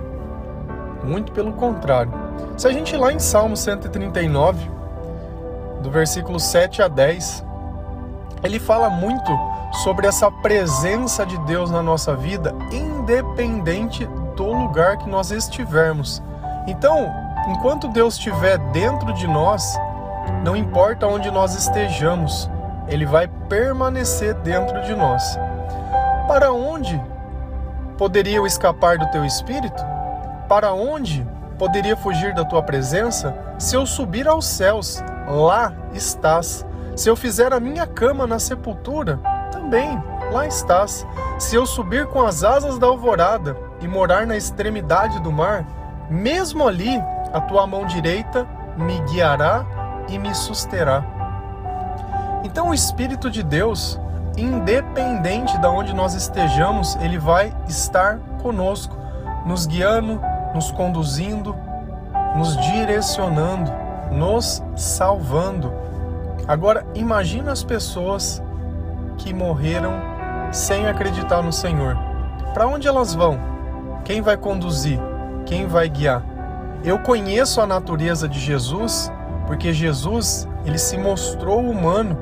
Muito 1.03 1.33
pelo 1.33 1.55
contrário. 1.55 2.13
Se 2.57 2.69
a 2.69 2.73
gente 2.73 2.95
ir 2.95 2.99
lá 2.99 3.11
em 3.11 3.19
Salmo 3.19 3.57
139, 3.57 4.71
do 5.83 5.91
versículo 5.91 6.39
7 6.39 6.83
a 6.83 6.89
10, 6.89 7.45
ele 8.43 8.59
fala 8.59 8.91
muito 8.91 9.33
sobre 9.83 10.07
essa 10.07 10.31
presença 10.31 11.25
de 11.25 11.39
Deus 11.39 11.71
na 11.71 11.83
nossa 11.83 12.15
vida, 12.15 12.55
independente 12.71 14.07
do 14.35 14.53
lugar 14.53 14.99
que 14.99 15.09
nós 15.09 15.31
estivermos. 15.31 16.23
Então, 16.67 17.11
enquanto 17.49 17.89
Deus 17.89 18.15
estiver 18.15 18.59
dentro 18.73 19.13
de 19.15 19.27
nós, 19.27 19.79
não 20.43 20.57
importa 20.57 21.07
onde 21.07 21.31
nós 21.31 21.55
estejamos, 21.55 22.51
ele 22.89 23.07
vai 23.07 23.29
permanecer 23.49 24.35
dentro 24.35 24.83
de 24.83 24.95
nós. 24.95 25.39
Para 26.27 26.53
onde 26.53 27.01
poderia 27.97 28.37
eu 28.37 28.47
escapar 28.47 28.99
do 28.99 29.07
teu 29.11 29.25
espírito? 29.25 29.85
Para 30.49 30.73
onde 30.73 31.27
poderia 31.59 31.97
fugir 31.97 32.35
da 32.35 32.45
tua 32.45 32.63
presença? 32.63 33.35
Se 33.59 33.77
eu 33.77 33.87
subir 33.87 34.27
aos 34.27 34.47
céus, 34.47 35.03
lá 35.29 35.73
estás. 35.93 36.67
Se 36.97 37.09
eu 37.09 37.17
fizer 37.17 37.53
a 37.53 37.61
minha 37.61 37.87
cama 37.87 38.27
na 38.27 38.39
sepultura, 38.39 39.19
também 39.51 40.03
lá 40.33 40.47
estás. 40.47 41.07
Se 41.39 41.57
eu 41.57 41.67
subir 41.67 42.07
com 42.07 42.23
as 42.23 42.45
asas 42.45 42.79
da 42.79 42.87
alvorada 42.87 43.57
e 43.85 43.89
morar 43.89 44.27
na 44.27 44.35
extremidade 44.35 45.21
do 45.21 45.31
mar, 45.31 45.67
mesmo 46.09 46.67
ali 46.67 46.99
a 47.35 47.41
tua 47.43 47.67
mão 47.67 47.85
direita 47.85 48.47
me 48.79 48.99
guiará 49.03 49.63
e 50.09 50.19
me 50.19 50.35
susterá. 50.35 51.05
Então 52.43 52.71
o 52.71 52.75
Espírito 52.75 53.31
de 53.31 53.43
Deus, 53.43 54.01
independente 54.39 55.59
de 55.59 55.67
onde 55.67 55.93
nós 55.93 56.15
estejamos, 56.15 56.97
ele 56.97 57.19
vai 57.19 57.55
estar 57.69 58.19
conosco, 58.43 58.97
nos 59.45 59.67
guiando, 59.67 60.19
nos 60.55 60.71
conduzindo, 60.71 61.55
nos 62.35 62.57
direcionando, 62.57 63.71
nos 64.11 64.63
salvando. 64.75 65.71
Agora 66.49 66.87
imagina 66.95 67.53
as 67.53 67.63
pessoas 67.63 68.43
que 69.19 69.35
morreram 69.35 69.93
sem 70.53 70.87
acreditar 70.87 71.43
no 71.43 71.53
Senhor. 71.53 71.99
Para 72.55 72.67
onde 72.67 72.89
elas 72.89 73.15
vão? 73.15 73.54
Quem 74.05 74.21
vai 74.21 74.37
conduzir? 74.37 75.01
Quem 75.47 75.67
vai 75.67 75.89
guiar? 75.89 76.23
Eu 76.85 76.99
conheço 76.99 77.61
a 77.61 77.67
natureza 77.67 78.29
de 78.29 78.39
Jesus 78.39 79.11
porque 79.47 79.73
Jesus, 79.73 80.49
ele 80.65 80.79
se 80.79 80.97
mostrou 80.97 81.61
humano, 81.61 82.17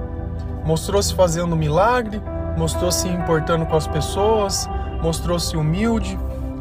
mostrou-se 0.64 1.14
fazendo 1.14 1.56
milagre, 1.56 2.20
mostrou-se 2.56 3.08
importando 3.08 3.66
com 3.66 3.76
as 3.76 3.86
pessoas, 3.86 4.68
mostrou-se 5.02 5.56
humilde, 5.56 6.18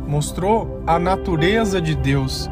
mostrou 0.08 0.82
a 0.86 0.98
natureza 0.98 1.82
de 1.82 1.96
Deus. 1.96 2.50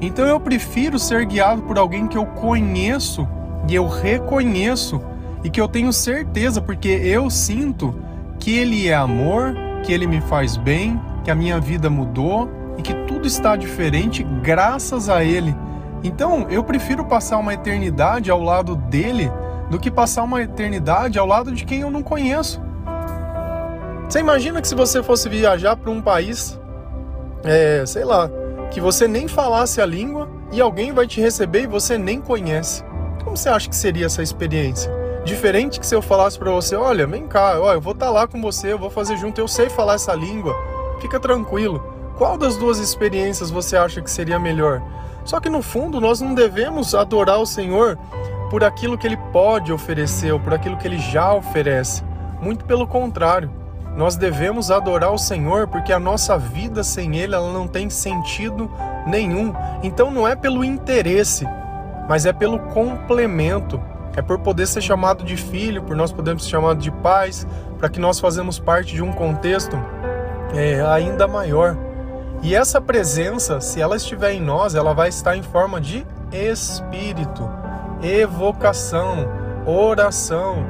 Então 0.00 0.26
eu 0.26 0.40
prefiro 0.40 0.98
ser 0.98 1.24
guiado 1.24 1.62
por 1.62 1.78
alguém 1.78 2.06
que 2.06 2.18
eu 2.18 2.26
conheço 2.26 3.26
e 3.68 3.74
eu 3.74 3.86
reconheço 3.86 5.00
e 5.42 5.50
que 5.50 5.60
eu 5.60 5.68
tenho 5.68 5.92
certeza, 5.92 6.60
porque 6.60 6.88
eu 6.88 7.30
sinto 7.30 7.94
que 8.38 8.56
Ele 8.56 8.88
é 8.88 8.94
amor, 8.94 9.54
que 9.84 9.92
Ele 9.92 10.06
me 10.06 10.20
faz 10.22 10.56
bem, 10.56 11.00
que 11.22 11.30
a 11.30 11.34
minha 11.34 11.60
vida 11.60 11.88
mudou 11.90 12.50
e 12.78 12.82
que 12.82 12.94
tudo 13.06 13.26
está 13.26 13.54
diferente 13.54 14.22
graças 14.42 15.08
a 15.08 15.22
Ele. 15.22 15.54
Então 16.02 16.46
eu 16.50 16.64
prefiro 16.64 17.04
passar 17.04 17.38
uma 17.38 17.54
eternidade 17.54 18.30
ao 18.30 18.42
lado 18.42 18.74
dele 18.74 19.30
do 19.70 19.78
que 19.78 19.90
passar 19.90 20.22
uma 20.22 20.42
eternidade 20.42 21.18
ao 21.18 21.26
lado 21.26 21.52
de 21.52 21.64
quem 21.64 21.80
eu 21.80 21.90
não 21.90 22.02
conheço. 22.02 22.60
Você 24.08 24.20
imagina 24.20 24.60
que 24.60 24.68
se 24.68 24.74
você 24.74 25.02
fosse 25.02 25.28
viajar 25.28 25.76
para 25.76 25.90
um 25.90 26.00
país, 26.00 26.58
é, 27.42 27.84
sei 27.86 28.04
lá, 28.04 28.28
que 28.70 28.80
você 28.80 29.08
nem 29.08 29.28
falasse 29.28 29.80
a 29.80 29.86
língua 29.86 30.28
e 30.52 30.60
alguém 30.60 30.92
vai 30.92 31.06
te 31.06 31.20
receber 31.20 31.62
e 31.62 31.66
você 31.66 31.96
nem 31.96 32.20
conhece. 32.20 32.84
Como 33.22 33.36
você 33.36 33.48
acha 33.48 33.68
que 33.68 33.76
seria 33.76 34.06
essa 34.06 34.22
experiência? 34.22 35.03
Diferente 35.24 35.80
que 35.80 35.86
se 35.86 35.94
eu 35.94 36.02
falasse 36.02 36.38
para 36.38 36.50
você, 36.50 36.76
olha, 36.76 37.06
vem 37.06 37.26
cá, 37.26 37.58
ó, 37.58 37.72
eu 37.72 37.80
vou 37.80 37.94
estar 37.94 38.06
tá 38.06 38.12
lá 38.12 38.26
com 38.26 38.42
você, 38.42 38.72
eu 38.72 38.78
vou 38.78 38.90
fazer 38.90 39.16
junto, 39.16 39.40
eu 39.40 39.48
sei 39.48 39.70
falar 39.70 39.94
essa 39.94 40.14
língua, 40.14 40.54
fica 41.00 41.18
tranquilo. 41.18 41.82
Qual 42.18 42.36
das 42.36 42.56
duas 42.56 42.78
experiências 42.78 43.50
você 43.50 43.76
acha 43.76 44.02
que 44.02 44.10
seria 44.10 44.38
melhor? 44.38 44.82
Só 45.24 45.40
que 45.40 45.48
no 45.48 45.62
fundo 45.62 46.00
nós 46.00 46.20
não 46.20 46.34
devemos 46.34 46.94
adorar 46.94 47.40
o 47.40 47.46
Senhor 47.46 47.98
por 48.50 48.62
aquilo 48.62 48.98
que 48.98 49.06
ele 49.06 49.16
pode 49.32 49.72
oferecer 49.72 50.30
ou 50.30 50.38
por 50.38 50.52
aquilo 50.52 50.76
que 50.76 50.86
ele 50.86 50.98
já 50.98 51.32
oferece. 51.32 52.04
Muito 52.40 52.66
pelo 52.66 52.86
contrário, 52.86 53.50
nós 53.96 54.16
devemos 54.16 54.70
adorar 54.70 55.12
o 55.12 55.18
Senhor 55.18 55.66
porque 55.68 55.92
a 55.92 55.98
nossa 55.98 56.36
vida 56.36 56.84
sem 56.84 57.16
ele 57.16 57.34
ela 57.34 57.50
não 57.50 57.66
tem 57.66 57.88
sentido 57.88 58.70
nenhum. 59.06 59.54
Então 59.82 60.10
não 60.10 60.28
é 60.28 60.36
pelo 60.36 60.62
interesse, 60.62 61.46
mas 62.06 62.26
é 62.26 62.32
pelo 62.32 62.58
complemento. 62.58 63.80
É 64.16 64.22
por 64.22 64.38
poder 64.38 64.66
ser 64.66 64.80
chamado 64.80 65.24
de 65.24 65.36
filho, 65.36 65.82
por 65.82 65.96
nós 65.96 66.12
podermos 66.12 66.44
ser 66.44 66.50
chamados 66.50 66.82
de 66.82 66.90
pais, 66.90 67.46
para 67.78 67.88
que 67.88 67.98
nós 67.98 68.20
fazemos 68.20 68.58
parte 68.58 68.94
de 68.94 69.02
um 69.02 69.12
contexto 69.12 69.76
é, 70.54 70.80
ainda 70.82 71.26
maior. 71.26 71.76
E 72.42 72.54
essa 72.54 72.80
presença, 72.80 73.60
se 73.60 73.80
ela 73.80 73.96
estiver 73.96 74.32
em 74.32 74.40
nós, 74.40 74.74
ela 74.74 74.92
vai 74.92 75.08
estar 75.08 75.36
em 75.36 75.42
forma 75.42 75.80
de 75.80 76.06
espírito, 76.30 77.50
evocação, 78.02 79.28
oração. 79.66 80.64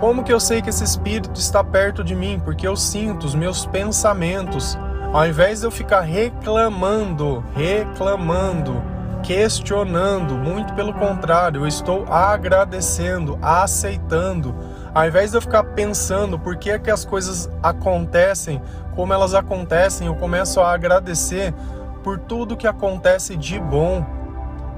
Como 0.00 0.24
que 0.24 0.32
eu 0.32 0.40
sei 0.40 0.62
que 0.62 0.70
esse 0.70 0.82
espírito 0.82 1.38
está 1.38 1.62
perto 1.62 2.02
de 2.02 2.14
mim? 2.14 2.40
Porque 2.44 2.66
eu 2.66 2.74
sinto 2.74 3.24
os 3.24 3.34
meus 3.34 3.66
pensamentos. 3.66 4.76
Ao 5.12 5.26
invés 5.26 5.60
de 5.60 5.66
eu 5.66 5.70
ficar 5.70 6.00
reclamando, 6.00 7.44
reclamando, 7.54 8.82
questionando, 9.22 10.34
muito 10.34 10.74
pelo 10.74 10.92
contrário, 10.92 11.62
eu 11.62 11.66
estou 11.66 12.04
agradecendo, 12.12 13.38
aceitando. 13.40 14.54
Ao 14.94 15.06
invés 15.06 15.30
de 15.30 15.36
eu 15.36 15.40
ficar 15.40 15.62
pensando 15.64 16.38
por 16.38 16.56
que 16.56 16.70
é 16.70 16.78
que 16.78 16.90
as 16.90 17.04
coisas 17.04 17.48
acontecem, 17.62 18.60
como 18.94 19.12
elas 19.12 19.32
acontecem, 19.32 20.06
eu 20.06 20.14
começo 20.14 20.60
a 20.60 20.72
agradecer 20.72 21.54
por 22.02 22.18
tudo 22.18 22.56
que 22.56 22.66
acontece 22.66 23.36
de 23.36 23.58
bom. 23.58 24.04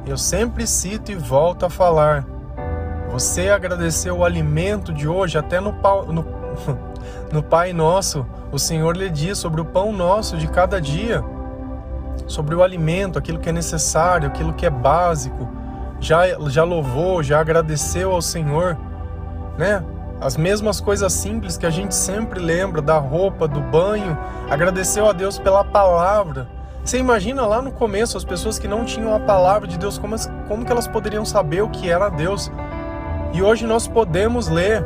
Eu 0.07 0.17
sempre 0.17 0.67
cito 0.67 1.11
e 1.11 1.15
volto 1.15 1.67
a 1.67 1.71
falar. 1.71 2.25
Você 3.11 3.49
agradeceu 3.49 4.19
o 4.19 4.25
alimento 4.25 4.93
de 4.93 5.09
hoje, 5.09 5.39
até 5.39 5.61
no, 5.61 5.73
no, 5.73 6.27
no 7.33 7.43
Pai 7.43 7.73
Nosso, 7.73 8.27
o 8.53 8.59
Senhor 8.59 8.97
lhe 8.97 9.11
diz 9.11 9.39
sobre 9.39 9.61
o 9.61 9.65
pão 9.65 9.93
nosso 9.93 10.37
de 10.37 10.47
cada 10.47 10.81
dia, 10.81 11.25
sobre 12.27 12.55
o 12.55 12.63
alimento, 12.63 13.19
aquilo 13.19 13.39
que 13.39 13.49
é 13.49 13.53
necessário, 13.53 14.29
aquilo 14.29 14.53
que 14.53 14.67
é 14.67 14.71
básico. 14.71 15.49
Já, 16.01 16.23
já 16.49 16.65
louvou, 16.65 17.23
já 17.23 17.41
agradeceu 17.41 18.13
ao 18.13 18.21
Senhor, 18.21 18.77
né? 19.57 19.83
As 20.21 20.37
mesmas 20.37 20.81
coisas 20.81 21.13
simples 21.13 21.57
que 21.57 21.67
a 21.67 21.71
gente 21.71 21.95
sempre 21.95 22.41
lembra 22.41 22.81
da 22.81 22.99
roupa, 22.99 23.47
do 23.47 23.61
banho, 23.61 24.17
agradeceu 24.49 25.09
a 25.09 25.13
Deus 25.13 25.39
pela 25.39 25.65
palavra. 25.65 26.49
Você 26.85 26.99
imagina 26.99 27.47
lá 27.47 27.63
no 27.63 27.73
começo 27.73 28.17
as 28.17 28.25
pessoas 28.25 28.59
que 28.59 28.69
não 28.69 28.85
tinham 28.85 29.15
a 29.15 29.21
palavra 29.21 29.67
de 29.67 29.79
Deus, 29.79 29.99
como, 29.99 30.17
como 30.47 30.65
que 30.65 30.73
elas 30.73 30.87
poderiam 30.87 31.25
saber 31.25 31.63
o 31.63 31.69
que 31.69 31.91
era 31.91 32.09
Deus? 32.09 32.51
E 33.33 33.43
hoje 33.43 33.67
nós 33.67 33.89
podemos 33.89 34.49
ler. 34.49 34.85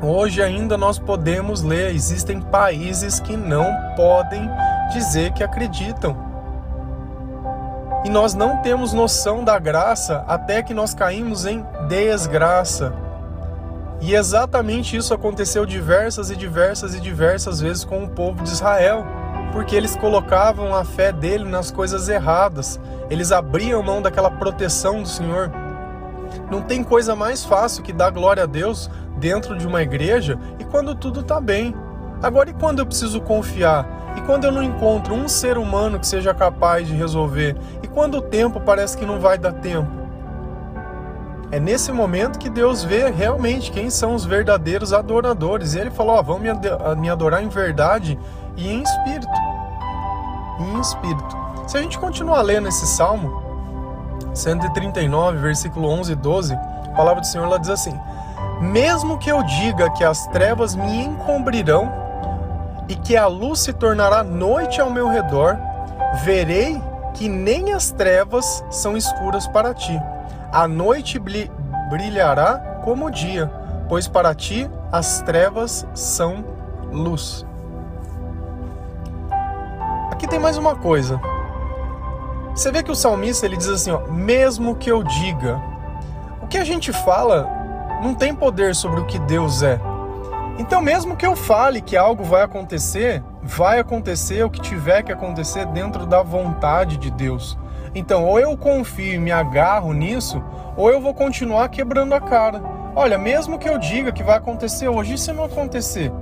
Hoje 0.00 0.42
ainda 0.42 0.76
nós 0.76 0.98
podemos 0.98 1.62
ler. 1.62 1.94
Existem 1.94 2.40
países 2.40 3.20
que 3.20 3.36
não 3.36 3.72
podem 3.96 4.50
dizer 4.92 5.32
que 5.32 5.42
acreditam. 5.44 6.31
E 8.04 8.10
nós 8.10 8.34
não 8.34 8.56
temos 8.62 8.92
noção 8.92 9.44
da 9.44 9.58
graça 9.58 10.24
até 10.26 10.62
que 10.62 10.74
nós 10.74 10.92
caímos 10.92 11.46
em 11.46 11.64
desgraça. 11.88 12.92
E 14.00 14.14
exatamente 14.14 14.96
isso 14.96 15.14
aconteceu 15.14 15.64
diversas 15.64 16.28
e 16.28 16.36
diversas 16.36 16.94
e 16.94 17.00
diversas 17.00 17.60
vezes 17.60 17.84
com 17.84 18.02
o 18.02 18.08
povo 18.08 18.42
de 18.42 18.50
Israel, 18.50 19.06
porque 19.52 19.76
eles 19.76 19.94
colocavam 19.94 20.74
a 20.74 20.84
fé 20.84 21.12
dele 21.12 21.44
nas 21.44 21.70
coisas 21.70 22.08
erradas, 22.08 22.80
eles 23.08 23.30
abriam 23.30 23.80
mão 23.80 24.02
daquela 24.02 24.30
proteção 24.30 25.02
do 25.02 25.08
Senhor. 25.08 25.52
Não 26.50 26.62
tem 26.62 26.82
coisa 26.82 27.14
mais 27.14 27.44
fácil 27.44 27.84
que 27.84 27.92
dar 27.92 28.10
glória 28.10 28.42
a 28.42 28.46
Deus 28.46 28.90
dentro 29.18 29.56
de 29.56 29.66
uma 29.66 29.82
igreja 29.82 30.36
e 30.58 30.64
quando 30.64 30.96
tudo 30.96 31.20
está 31.20 31.40
bem. 31.40 31.72
Agora, 32.22 32.50
e 32.50 32.52
quando 32.52 32.78
eu 32.78 32.86
preciso 32.86 33.20
confiar? 33.20 34.14
E 34.16 34.20
quando 34.20 34.44
eu 34.44 34.52
não 34.52 34.62
encontro 34.62 35.12
um 35.12 35.26
ser 35.26 35.58
humano 35.58 35.98
que 35.98 36.06
seja 36.06 36.32
capaz 36.32 36.86
de 36.86 36.94
resolver? 36.94 37.56
E 37.82 37.88
quando 37.88 38.18
o 38.18 38.22
tempo 38.22 38.60
parece 38.60 38.96
que 38.96 39.04
não 39.04 39.18
vai 39.18 39.36
dar 39.36 39.52
tempo? 39.52 39.90
É 41.50 41.58
nesse 41.58 41.90
momento 41.90 42.38
que 42.38 42.48
Deus 42.48 42.84
vê 42.84 43.10
realmente 43.10 43.72
quem 43.72 43.90
são 43.90 44.14
os 44.14 44.24
verdadeiros 44.24 44.92
adoradores. 44.92 45.74
E 45.74 45.80
ele 45.80 45.90
falou: 45.90 46.14
ó, 46.14 46.22
vão 46.22 46.38
me 46.38 47.10
adorar 47.10 47.42
em 47.42 47.48
verdade 47.48 48.16
e 48.56 48.70
em 48.70 48.82
espírito. 48.82 49.32
E 50.60 50.62
em 50.62 50.80
espírito. 50.80 51.36
Se 51.66 51.76
a 51.76 51.82
gente 51.82 51.98
continuar 51.98 52.40
lendo 52.42 52.68
esse 52.68 52.86
salmo, 52.86 53.42
139, 54.32 55.38
versículo 55.38 55.88
11 55.88 56.12
e 56.12 56.14
12, 56.14 56.54
a 56.54 56.94
palavra 56.96 57.20
do 57.20 57.26
Senhor 57.26 57.48
lá 57.48 57.58
diz 57.58 57.68
assim: 57.68 57.98
Mesmo 58.60 59.18
que 59.18 59.30
eu 59.30 59.42
diga 59.42 59.90
que 59.90 60.04
as 60.04 60.26
trevas 60.28 60.74
me 60.76 61.04
encobrirão 61.04 62.01
e 62.88 62.94
que 62.94 63.16
a 63.16 63.26
luz 63.26 63.60
se 63.60 63.72
tornará 63.72 64.22
noite 64.22 64.80
ao 64.80 64.90
meu 64.90 65.08
redor, 65.08 65.58
verei 66.24 66.80
que 67.14 67.28
nem 67.28 67.72
as 67.72 67.90
trevas 67.90 68.64
são 68.70 68.96
escuras 68.96 69.46
para 69.46 69.74
ti. 69.74 70.00
A 70.52 70.66
noite 70.66 71.18
brilhará 71.88 72.80
como 72.84 73.06
o 73.06 73.10
dia, 73.10 73.50
pois 73.88 74.08
para 74.08 74.34
ti 74.34 74.68
as 74.90 75.22
trevas 75.22 75.86
são 75.94 76.44
luz. 76.90 77.46
Aqui 80.10 80.26
tem 80.26 80.38
mais 80.38 80.56
uma 80.56 80.76
coisa. 80.76 81.20
Você 82.54 82.70
vê 82.70 82.82
que 82.82 82.90
o 82.90 82.94
salmista 82.94 83.46
ele 83.46 83.56
diz 83.56 83.68
assim, 83.68 83.90
ó, 83.90 84.00
mesmo 84.08 84.74
que 84.74 84.90
eu 84.90 85.02
diga. 85.02 85.60
O 86.42 86.46
que 86.46 86.58
a 86.58 86.64
gente 86.64 86.92
fala 86.92 87.48
não 88.02 88.14
tem 88.14 88.34
poder 88.34 88.74
sobre 88.74 89.00
o 89.00 89.06
que 89.06 89.18
Deus 89.20 89.62
é. 89.62 89.80
Então, 90.62 90.80
mesmo 90.80 91.16
que 91.16 91.26
eu 91.26 91.34
fale 91.34 91.80
que 91.80 91.96
algo 91.96 92.22
vai 92.22 92.42
acontecer, 92.42 93.20
vai 93.42 93.80
acontecer 93.80 94.44
o 94.44 94.48
que 94.48 94.60
tiver 94.60 95.02
que 95.02 95.10
acontecer 95.10 95.66
dentro 95.66 96.06
da 96.06 96.22
vontade 96.22 96.98
de 96.98 97.10
Deus. 97.10 97.58
Então, 97.96 98.24
ou 98.24 98.38
eu 98.38 98.56
confio 98.56 99.14
e 99.14 99.18
me 99.18 99.32
agarro 99.32 99.92
nisso, 99.92 100.40
ou 100.76 100.88
eu 100.88 101.00
vou 101.00 101.12
continuar 101.12 101.68
quebrando 101.68 102.14
a 102.14 102.20
cara. 102.20 102.62
Olha, 102.94 103.18
mesmo 103.18 103.58
que 103.58 103.68
eu 103.68 103.76
diga 103.76 104.12
que 104.12 104.22
vai 104.22 104.36
acontecer 104.36 104.86
hoje, 104.86 105.18
se 105.18 105.32
não 105.32 105.42
acontecer? 105.42 106.12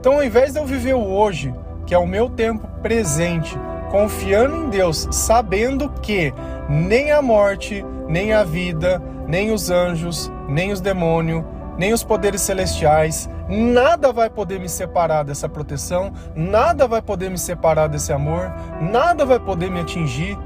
Então, 0.00 0.14
ao 0.14 0.24
invés 0.24 0.52
de 0.52 0.58
eu 0.58 0.66
viver 0.66 0.94
o 0.94 1.06
hoje, 1.06 1.54
que 1.86 1.94
é 1.94 1.98
o 1.98 2.08
meu 2.08 2.28
tempo 2.28 2.66
presente, 2.82 3.56
confiando 3.92 4.64
em 4.64 4.68
Deus, 4.68 5.06
sabendo 5.12 5.88
que 6.02 6.34
nem 6.68 7.12
a 7.12 7.22
morte, 7.22 7.86
nem 8.08 8.32
a 8.32 8.42
vida, 8.42 9.00
nem 9.28 9.52
os 9.52 9.70
anjos, 9.70 10.28
nem 10.48 10.72
os 10.72 10.80
demônios, 10.80 11.44
nem 11.78 11.92
os 11.92 12.02
poderes 12.02 12.40
celestiais, 12.40 13.30
nada 13.48 14.12
vai 14.12 14.28
poder 14.28 14.58
me 14.58 14.68
separar 14.68 15.24
dessa 15.24 15.48
proteção, 15.48 16.12
nada 16.34 16.86
vai 16.86 17.02
poder 17.02 17.30
me 17.30 17.38
separar 17.38 17.88
desse 17.88 18.12
amor, 18.12 18.52
nada 18.80 19.24
vai 19.24 19.38
poder 19.38 19.70
me 19.70 19.80
atingir. 19.80 20.38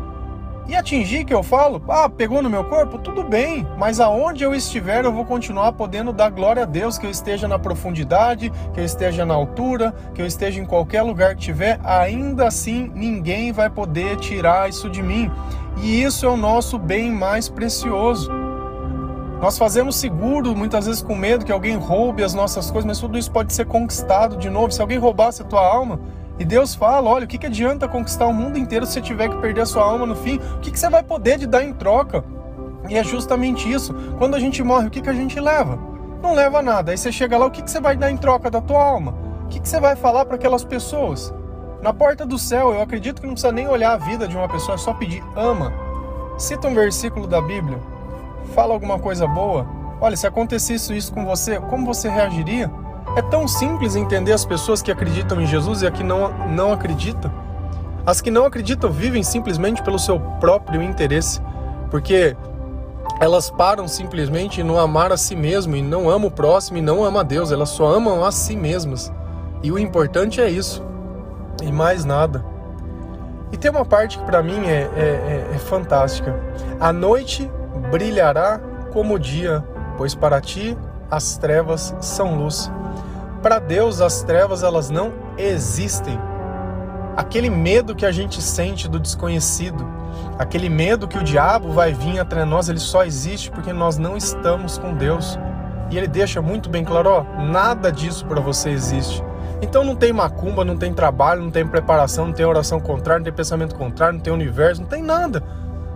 E 0.69 0.77
atingir 0.77 1.25
que 1.25 1.35
eu 1.35 1.43
falo, 1.43 1.83
ah, 1.89 2.09
pegou 2.09 2.41
no 2.41 2.49
meu 2.49 2.63
corpo? 2.63 2.97
Tudo 2.97 3.25
bem, 3.25 3.67
mas 3.77 3.99
aonde 3.99 4.45
eu 4.45 4.55
estiver, 4.55 5.05
eu 5.05 5.13
vou 5.13 5.25
continuar 5.25 5.73
podendo 5.73 6.13
dar 6.13 6.31
glória 6.31 6.63
a 6.63 6.65
Deus, 6.67 6.97
que 6.97 7.05
eu 7.05 7.11
esteja 7.11 7.49
na 7.49 7.59
profundidade, 7.59 8.53
que 8.73 8.79
eu 8.79 8.85
esteja 8.85 9.27
na 9.27 9.35
altura, 9.35 9.93
que 10.15 10.23
eu 10.23 10.27
esteja 10.27 10.61
em 10.61 10.65
qualquer 10.65 11.03
lugar 11.03 11.35
que 11.35 11.41
tiver, 11.43 11.81
ainda 11.83 12.47
assim 12.47 12.89
ninguém 12.95 13.51
vai 13.51 13.69
poder 13.69 14.17
tirar 14.19 14.69
isso 14.69 14.89
de 14.89 15.03
mim. 15.03 15.29
E 15.83 16.05
isso 16.05 16.25
é 16.25 16.29
o 16.29 16.37
nosso 16.37 16.79
bem 16.79 17.11
mais 17.11 17.49
precioso. 17.49 18.31
Nós 19.41 19.57
fazemos 19.57 19.97
seguro, 19.97 20.55
muitas 20.55 20.85
vezes 20.85 21.01
com 21.01 21.17
medo 21.17 21.47
que 21.47 21.53
alguém 21.53 21.75
roube 21.75 22.23
as 22.23 22.35
nossas 22.35 22.71
coisas, 22.71 22.87
mas 22.87 22.99
tudo 22.99 23.17
isso 23.17 23.33
pode 23.33 23.55
ser 23.55 23.65
conquistado 23.65 24.37
de 24.37 24.51
novo. 24.51 24.71
Se 24.71 24.83
alguém 24.83 24.99
roubasse 24.99 25.41
a 25.41 25.45
tua 25.47 25.67
alma, 25.67 25.99
e 26.39 26.45
Deus 26.45 26.75
fala: 26.75 27.09
olha, 27.09 27.25
o 27.25 27.29
que, 27.29 27.39
que 27.39 27.47
adianta 27.47 27.89
conquistar 27.89 28.27
o 28.27 28.35
mundo 28.35 28.59
inteiro 28.59 28.85
se 28.85 28.93
você 28.93 29.01
tiver 29.01 29.31
que 29.31 29.39
perder 29.39 29.63
a 29.63 29.67
sua 29.67 29.83
alma 29.83 30.05
no 30.05 30.15
fim? 30.15 30.37
O 30.57 30.59
que, 30.61 30.71
que 30.71 30.79
você 30.79 30.91
vai 30.91 31.03
poder 31.03 31.39
de 31.39 31.47
dar 31.47 31.65
em 31.65 31.73
troca? 31.73 32.23
E 32.87 32.99
é 32.99 33.03
justamente 33.03 33.71
isso. 33.71 33.95
Quando 34.19 34.35
a 34.35 34.39
gente 34.39 34.63
morre, 34.63 34.89
o 34.89 34.91
que, 34.91 35.01
que 35.01 35.09
a 35.09 35.15
gente 35.15 35.41
leva? 35.41 35.79
Não 36.23 36.35
leva 36.35 36.61
nada. 36.61 36.91
Aí 36.91 36.99
você 36.99 37.11
chega 37.11 37.39
lá, 37.39 37.47
o 37.47 37.51
que, 37.51 37.63
que 37.63 37.71
você 37.71 37.81
vai 37.81 37.97
dar 37.97 38.11
em 38.11 38.19
troca 38.19 38.51
da 38.51 38.61
tua 38.61 38.83
alma? 38.83 39.15
O 39.45 39.49
que, 39.49 39.59
que 39.59 39.69
você 39.69 39.81
vai 39.81 39.97
falar 39.97 40.27
para 40.27 40.37
aquelas 40.37 40.65
pessoas? 40.65 41.33
Na 41.81 41.95
porta 41.95 42.27
do 42.27 42.39
céu, 42.39 42.75
eu 42.75 42.83
acredito 42.83 43.23
que 43.23 43.27
não 43.27 43.33
precisa 43.33 43.53
nem 43.53 43.67
olhar 43.67 43.93
a 43.93 43.97
vida 43.97 44.29
de 44.29 44.37
uma 44.37 44.49
pessoa, 44.49 44.75
é 44.75 44.79
só 44.79 44.93
pedir 44.93 45.25
ama. 45.35 45.73
Cita 46.37 46.69
um 46.69 46.75
versículo 46.75 47.27
da 47.27 47.41
Bíblia 47.41 47.79
fala 48.55 48.75
alguma 48.75 48.99
coisa 48.99 49.27
boa, 49.27 49.67
olha, 50.01 50.17
se 50.17 50.27
acontecesse 50.27 50.97
isso 50.97 51.13
com 51.13 51.25
você, 51.25 51.59
como 51.61 51.87
você 51.87 52.09
reagiria? 52.09 52.71
É 53.17 53.23
tão 53.23 53.49
simples 53.49 53.97
entender 53.97 54.33
as 54.33 54.45
pessoas 54.45 54.81
que 54.81 54.91
acreditam 54.91 55.41
em 55.41 55.47
Jesus 55.47 55.83
e 55.83 55.87
as 55.87 55.93
que 55.93 56.03
não, 56.03 56.33
não 56.49 56.73
acreditam. 56.73 57.31
As 58.07 58.21
que 58.21 58.31
não 58.31 58.45
acreditam 58.45 58.91
vivem 58.91 59.23
simplesmente 59.23 59.83
pelo 59.83 59.99
seu 59.99 60.19
próprio 60.41 60.83
interesse, 60.83 61.41
porque 61.91 62.37
elas 63.21 63.51
param 63.51 63.87
simplesmente 63.87 64.61
em 64.61 64.65
não 64.65 64.79
amar 64.79 65.13
a 65.13 65.17
si 65.17 65.37
mesmo 65.37 65.77
e 65.77 65.83
não 65.83 66.09
amam 66.09 66.29
o 66.29 66.31
próximo 66.31 66.79
e 66.79 66.81
não 66.81 67.05
amam 67.05 67.21
a 67.21 67.25
Deus, 67.25 67.53
elas 67.53 67.69
só 67.71 67.87
amam 67.87 68.25
a 68.25 68.33
si 68.33 68.57
mesmas. 68.57 69.13
E 69.63 69.71
o 69.71 69.79
importante 69.79 70.41
é 70.41 70.49
isso, 70.49 70.83
e 71.63 71.71
mais 71.71 72.05
nada. 72.05 72.45
E 73.53 73.57
tem 73.57 73.71
uma 73.71 73.85
parte 73.85 74.19
que 74.19 74.25
para 74.25 74.43
mim 74.43 74.67
é, 74.67 74.89
é, 74.97 75.49
é, 75.53 75.55
é 75.55 75.59
fantástica. 75.59 76.35
A 76.81 76.93
noite 76.93 77.51
brilhará 77.91 78.61
como 78.93 79.15
o 79.15 79.19
dia, 79.19 79.65
pois 79.97 80.15
para 80.15 80.41
ti 80.41 80.77
as 81.11 81.37
trevas 81.37 81.95
são 82.01 82.37
luz. 82.37 82.71
Para 83.43 83.59
Deus 83.59 84.01
as 84.01 84.23
trevas 84.23 84.63
elas 84.63 84.91
não 84.91 85.13
existem. 85.39 86.19
Aquele 87.17 87.51
medo 87.51 87.95
que 87.95 88.07
a 88.07 88.13
gente 88.13 88.41
sente 88.41 88.89
do 88.89 89.01
desconhecido, 89.01 89.87
aquele 90.39 90.69
medo 90.69 91.09
que 91.09 91.19
o 91.19 91.23
diabo 91.23 91.73
vai 91.73 91.93
vir 91.93 92.19
atrás 92.21 92.47
nós, 92.47 92.69
ele 92.69 92.79
só 92.79 93.05
existe 93.05 93.51
porque 93.51 93.73
nós 93.73 93.99
não 93.99 94.17
estamos 94.17 94.79
com 94.79 94.95
Deus. 94.95 95.39
E 95.91 95.99
ele 95.99 96.07
deixa 96.07 96.41
muito 96.41 96.71
bem 96.71 96.85
claro, 96.85 97.11
ó, 97.11 97.43
nada 97.43 97.91
disso 97.91 98.25
para 98.25 98.41
você 98.41 98.71
existe. 98.71 99.25
Então 99.63 99.85
não 99.85 99.95
tem 99.95 100.13
macumba, 100.13 100.65
não 100.65 100.77
tem 100.77 100.95
trabalho, 100.95 101.43
não 101.43 101.51
tem 101.51 101.67
preparação, 101.67 102.27
não 102.27 102.33
tem 102.33 102.47
oração 102.47 102.81
contrária, 102.81 103.19
não 103.19 103.25
tem 103.25 103.33
pensamento 103.33 103.75
contrário, 103.75 104.15
não 104.15 104.21
tem 104.21 104.33
universo, 104.33 104.83
não 104.83 104.89
tem 104.89 105.03
nada. 105.03 105.43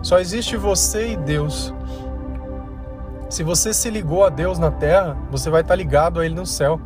Só 0.01 0.19
existe 0.19 0.55
você 0.55 1.13
e 1.13 1.17
Deus. 1.17 1.73
Se 3.29 3.43
você 3.43 3.73
se 3.73 3.89
ligou 3.89 4.23
a 4.23 4.29
Deus 4.29 4.59
na 4.59 4.71
terra, 4.71 5.17
você 5.31 5.49
vai 5.49 5.61
estar 5.61 5.75
ligado 5.75 6.19
a 6.19 6.25
Ele 6.25 6.35
no 6.35 6.45
céu. 6.45 6.79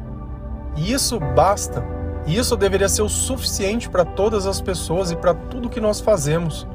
E 0.75 0.91
isso 0.91 1.19
basta. 1.19 1.83
E 2.25 2.37
isso 2.37 2.55
deveria 2.55 2.87
ser 2.87 3.01
o 3.01 3.09
suficiente 3.09 3.89
para 3.89 4.05
todas 4.05 4.47
as 4.47 4.61
pessoas 4.61 5.11
e 5.11 5.15
para 5.15 5.33
tudo 5.33 5.69
que 5.69 5.81
nós 5.81 5.99
fazemos. 5.99 6.67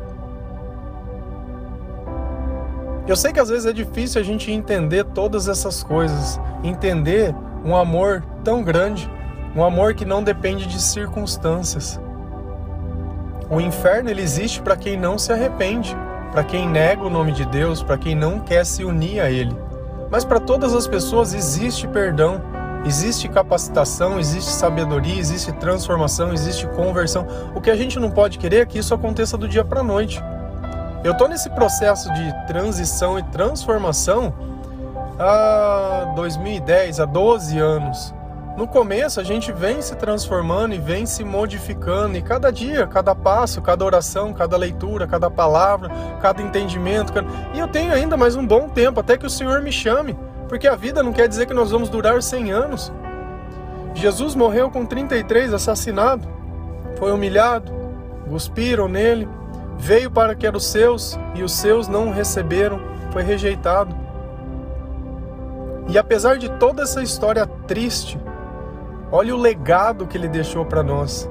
Eu 3.06 3.16
sei 3.16 3.32
que 3.32 3.40
às 3.40 3.50
vezes 3.50 3.66
é 3.66 3.72
difícil 3.72 4.20
a 4.20 4.24
gente 4.24 4.50
entender 4.50 5.04
todas 5.04 5.46
essas 5.46 5.82
coisas, 5.82 6.40
entender 6.62 7.34
um 7.64 7.76
amor 7.76 8.24
tão 8.42 8.62
grande, 8.62 9.10
um 9.54 9.62
amor 9.62 9.94
que 9.94 10.04
não 10.04 10.22
depende 10.22 10.66
de 10.66 10.80
circunstâncias. 10.80 12.00
O 13.50 13.60
inferno 13.60 14.08
ele 14.08 14.22
existe 14.22 14.60
para 14.62 14.76
quem 14.76 14.96
não 14.96 15.18
se 15.18 15.32
arrepende 15.32 15.94
para 16.34 16.42
quem 16.42 16.68
nega 16.68 17.04
o 17.04 17.08
nome 17.08 17.30
de 17.30 17.44
Deus, 17.44 17.80
para 17.80 17.96
quem 17.96 18.16
não 18.16 18.40
quer 18.40 18.66
se 18.66 18.84
unir 18.84 19.20
a 19.20 19.30
Ele. 19.30 19.56
Mas 20.10 20.24
para 20.24 20.40
todas 20.40 20.74
as 20.74 20.84
pessoas 20.84 21.32
existe 21.32 21.86
perdão, 21.86 22.42
existe 22.84 23.28
capacitação, 23.28 24.18
existe 24.18 24.50
sabedoria, 24.50 25.16
existe 25.16 25.52
transformação, 25.52 26.32
existe 26.32 26.66
conversão. 26.66 27.24
O 27.54 27.60
que 27.60 27.70
a 27.70 27.76
gente 27.76 28.00
não 28.00 28.10
pode 28.10 28.38
querer 28.38 28.62
é 28.62 28.66
que 28.66 28.80
isso 28.80 28.92
aconteça 28.92 29.38
do 29.38 29.46
dia 29.46 29.64
para 29.64 29.78
a 29.78 29.84
noite. 29.84 30.20
Eu 31.04 31.12
estou 31.12 31.28
nesse 31.28 31.48
processo 31.50 32.12
de 32.12 32.46
transição 32.48 33.16
e 33.16 33.22
transformação 33.22 34.34
há 35.16 36.12
2010, 36.16 36.98
há 36.98 37.04
12 37.04 37.58
anos. 37.60 38.12
No 38.56 38.68
começo 38.68 39.18
a 39.18 39.24
gente 39.24 39.50
vem 39.50 39.82
se 39.82 39.96
transformando 39.96 40.74
e 40.76 40.78
vem 40.78 41.06
se 41.06 41.24
modificando, 41.24 42.16
e 42.16 42.22
cada 42.22 42.52
dia, 42.52 42.86
cada 42.86 43.12
passo, 43.12 43.60
cada 43.60 43.84
oração, 43.84 44.32
cada 44.32 44.56
leitura, 44.56 45.08
cada 45.08 45.28
palavra, 45.28 45.90
cada 46.22 46.40
entendimento. 46.40 47.12
Cada... 47.12 47.26
E 47.52 47.58
eu 47.58 47.66
tenho 47.66 47.92
ainda 47.92 48.16
mais 48.16 48.36
um 48.36 48.46
bom 48.46 48.68
tempo 48.68 49.00
até 49.00 49.16
que 49.16 49.26
o 49.26 49.30
Senhor 49.30 49.60
me 49.60 49.72
chame, 49.72 50.16
porque 50.48 50.68
a 50.68 50.76
vida 50.76 51.02
não 51.02 51.12
quer 51.12 51.26
dizer 51.26 51.46
que 51.46 51.54
nós 51.54 51.72
vamos 51.72 51.88
durar 51.88 52.22
100 52.22 52.52
anos. 52.52 52.92
Jesus 53.92 54.36
morreu 54.36 54.70
com 54.70 54.86
33, 54.86 55.52
assassinado, 55.52 56.28
foi 56.96 57.10
humilhado, 57.10 57.72
cuspiram 58.28 58.86
nele, 58.86 59.28
veio 59.76 60.12
para 60.12 60.36
que 60.36 60.46
eram 60.46 60.58
os 60.58 60.66
seus 60.66 61.18
e 61.34 61.42
os 61.42 61.52
seus 61.52 61.88
não 61.88 62.08
o 62.08 62.12
receberam, 62.12 62.80
foi 63.10 63.24
rejeitado. 63.24 63.96
E 65.88 65.98
apesar 65.98 66.38
de 66.38 66.48
toda 66.52 66.84
essa 66.84 67.02
história 67.02 67.46
triste, 67.66 68.18
Olha 69.16 69.32
o 69.32 69.38
legado 69.38 70.08
que 70.08 70.18
ele 70.18 70.26
deixou 70.26 70.64
para 70.64 70.82
nós. 70.82 71.30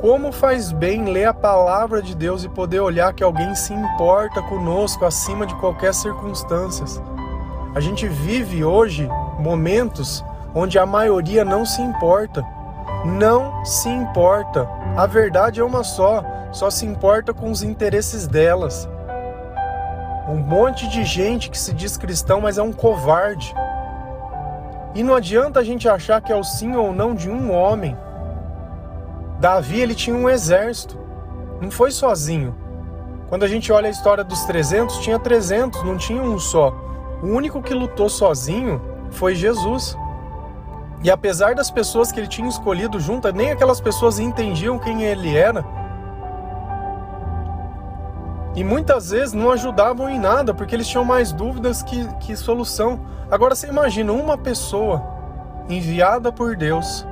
Como 0.00 0.30
faz 0.30 0.70
bem 0.70 1.06
ler 1.06 1.24
a 1.24 1.34
palavra 1.34 2.00
de 2.00 2.14
Deus 2.14 2.44
e 2.44 2.48
poder 2.48 2.78
olhar 2.78 3.12
que 3.12 3.24
alguém 3.24 3.52
se 3.56 3.74
importa 3.74 4.40
conosco 4.42 5.04
acima 5.04 5.44
de 5.44 5.56
qualquer 5.56 5.92
circunstância. 5.92 6.84
A 7.74 7.80
gente 7.80 8.06
vive 8.06 8.64
hoje 8.64 9.08
momentos 9.40 10.24
onde 10.54 10.78
a 10.78 10.86
maioria 10.86 11.44
não 11.44 11.66
se 11.66 11.82
importa. 11.82 12.44
Não 13.04 13.64
se 13.64 13.88
importa. 13.88 14.68
A 14.96 15.06
verdade 15.06 15.58
é 15.58 15.64
uma 15.64 15.82
só, 15.82 16.22
só 16.52 16.70
se 16.70 16.86
importa 16.86 17.34
com 17.34 17.50
os 17.50 17.64
interesses 17.64 18.28
delas. 18.28 18.88
Um 20.28 20.36
monte 20.36 20.86
de 20.86 21.04
gente 21.04 21.50
que 21.50 21.58
se 21.58 21.72
diz 21.72 21.96
cristão, 21.96 22.40
mas 22.40 22.56
é 22.56 22.62
um 22.62 22.72
covarde. 22.72 23.52
E 24.94 25.02
não 25.02 25.14
adianta 25.14 25.60
a 25.60 25.64
gente 25.64 25.88
achar 25.88 26.20
que 26.20 26.32
é 26.32 26.36
o 26.36 26.44
sim 26.44 26.74
ou 26.76 26.92
não 26.92 27.14
de 27.14 27.28
um 27.28 27.52
homem. 27.52 27.96
Davi 29.40 29.80
ele 29.80 29.94
tinha 29.94 30.16
um 30.16 30.30
exército, 30.30 30.96
não 31.60 31.70
foi 31.70 31.90
sozinho. 31.90 32.54
Quando 33.28 33.42
a 33.42 33.48
gente 33.48 33.72
olha 33.72 33.88
a 33.88 33.90
história 33.90 34.22
dos 34.22 34.44
300, 34.44 34.98
tinha 34.98 35.18
300, 35.18 35.82
não 35.82 35.96
tinha 35.96 36.22
um 36.22 36.38
só. 36.38 36.72
O 37.22 37.26
único 37.26 37.60
que 37.60 37.74
lutou 37.74 38.08
sozinho 38.08 38.80
foi 39.10 39.34
Jesus. 39.34 39.96
E 41.02 41.10
apesar 41.10 41.54
das 41.54 41.70
pessoas 41.70 42.12
que 42.12 42.20
ele 42.20 42.28
tinha 42.28 42.48
escolhido 42.48 43.00
junto, 43.00 43.30
nem 43.32 43.50
aquelas 43.50 43.80
pessoas 43.80 44.18
entendiam 44.18 44.78
quem 44.78 45.02
ele 45.02 45.36
era, 45.36 45.64
E 48.54 48.62
muitas 48.62 49.10
vezes 49.10 49.32
não 49.32 49.50
ajudavam 49.50 50.08
em 50.08 50.18
nada, 50.18 50.54
porque 50.54 50.74
eles 50.74 50.86
tinham 50.86 51.04
mais 51.04 51.32
dúvidas 51.32 51.82
que, 51.82 52.06
que 52.18 52.36
solução. 52.36 53.00
Agora 53.30 53.54
você 53.54 53.66
imagina 53.66 54.12
uma 54.12 54.38
pessoa 54.38 55.02
enviada 55.68 56.30
por 56.30 56.56
Deus, 56.56 57.04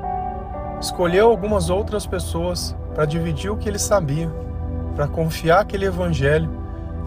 escolheu 0.80 1.28
algumas 1.28 1.68
outras 1.68 2.06
pessoas 2.06 2.76
para 2.94 3.04
dividir 3.04 3.50
o 3.50 3.56
que 3.56 3.68
ele 3.68 3.78
sabia, 3.78 4.30
para 4.94 5.08
confiar 5.08 5.60
aquele 5.60 5.86
evangelho. 5.86 6.48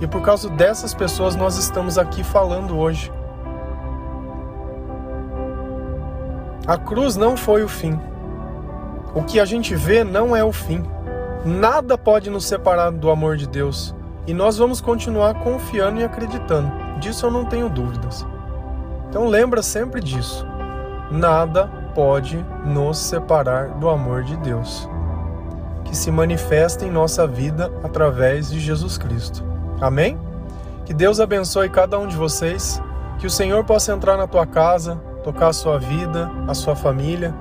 E 0.02 0.08
por 0.08 0.22
causa 0.22 0.50
dessas 0.50 0.94
pessoas 0.94 1.36
nós 1.38 1.58
estamos 1.58 1.98
aqui 1.98 2.22
falando 2.24 2.78
hoje. 2.78 3.12
A 6.68 6.78
cruz 6.78 7.16
não 7.16 7.38
foi 7.38 7.64
o 7.64 7.70
fim. 7.70 7.98
O 9.14 9.24
que 9.24 9.40
a 9.40 9.46
gente 9.46 9.76
vê 9.76 10.04
não 10.04 10.36
é 10.36 10.44
o 10.44 10.52
fim. 10.52 10.84
Nada 11.46 11.98
pode 11.98 12.30
nos 12.30 12.46
separar 12.46 12.92
do 12.92 13.10
amor 13.10 13.38
de 13.38 13.48
Deus. 13.48 13.95
E 14.28 14.34
nós 14.34 14.58
vamos 14.58 14.82
continuar 14.82 15.36
confiando 15.36 16.00
e 16.00 16.04
acreditando. 16.04 16.72
Disso 17.00 17.26
eu 17.26 17.32
não 17.32 17.46
tenho 17.46 17.70
dúvidas. 17.70 18.26
Então 19.10 19.28
lembra 19.28 19.62
sempre 19.62 20.02
disso. 20.02 20.46
Nada 21.12 21.70
pode 21.94 22.44
nos 22.66 22.98
separar 22.98 23.70
do 23.76 23.88
amor 23.88 24.24
de 24.24 24.36
Deus, 24.38 24.90
que 25.86 25.96
se 25.96 26.12
manifesta 26.12 26.86
em 26.86 26.92
nossa 26.92 27.26
vida 27.26 27.72
através 27.84 28.50
de 28.50 28.60
Jesus 28.60 28.98
Cristo. 28.98 29.44
Amém? 29.80 30.20
Que 30.84 30.94
Deus 30.94 31.20
abençoe 31.20 31.70
cada 31.70 31.98
um 31.98 32.08
de 32.08 32.16
vocês, 32.16 32.82
que 33.20 33.28
o 33.28 33.30
Senhor 33.30 33.64
possa 33.64 33.94
entrar 33.94 34.18
na 34.18 34.28
tua 34.28 34.46
casa, 34.46 34.96
tocar 35.24 35.48
a 35.48 35.54
sua 35.54 35.80
vida, 35.80 36.30
a 36.48 36.54
sua 36.54 36.76
família, 36.76 37.34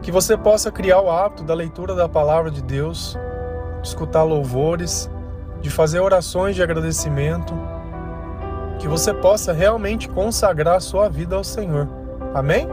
que 0.00 0.12
você 0.12 0.36
possa 0.36 0.70
criar 0.70 1.00
o 1.00 1.10
hábito 1.10 1.42
da 1.42 1.54
leitura 1.54 1.94
da 1.94 2.08
palavra 2.08 2.50
de 2.50 2.62
Deus, 2.62 3.18
de 3.82 3.88
escutar 3.88 4.22
louvores, 4.22 5.10
de 5.60 5.70
fazer 5.70 6.00
orações 6.00 6.54
de 6.54 6.62
agradecimento, 6.62 7.54
que 8.78 8.86
você 8.86 9.12
possa 9.12 9.52
realmente 9.52 10.08
consagrar 10.08 10.76
a 10.76 10.80
sua 10.80 11.08
vida 11.08 11.36
ao 11.36 11.44
Senhor. 11.44 11.88
Amém? 12.34 12.68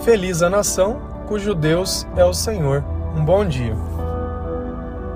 Feliz 0.00 0.42
a 0.42 0.50
nação 0.50 1.00
cujo 1.26 1.54
Deus 1.54 2.06
é 2.16 2.24
o 2.24 2.32
Senhor. 2.32 2.84
Um 3.16 3.24
bom 3.24 3.44
dia. 3.44 3.97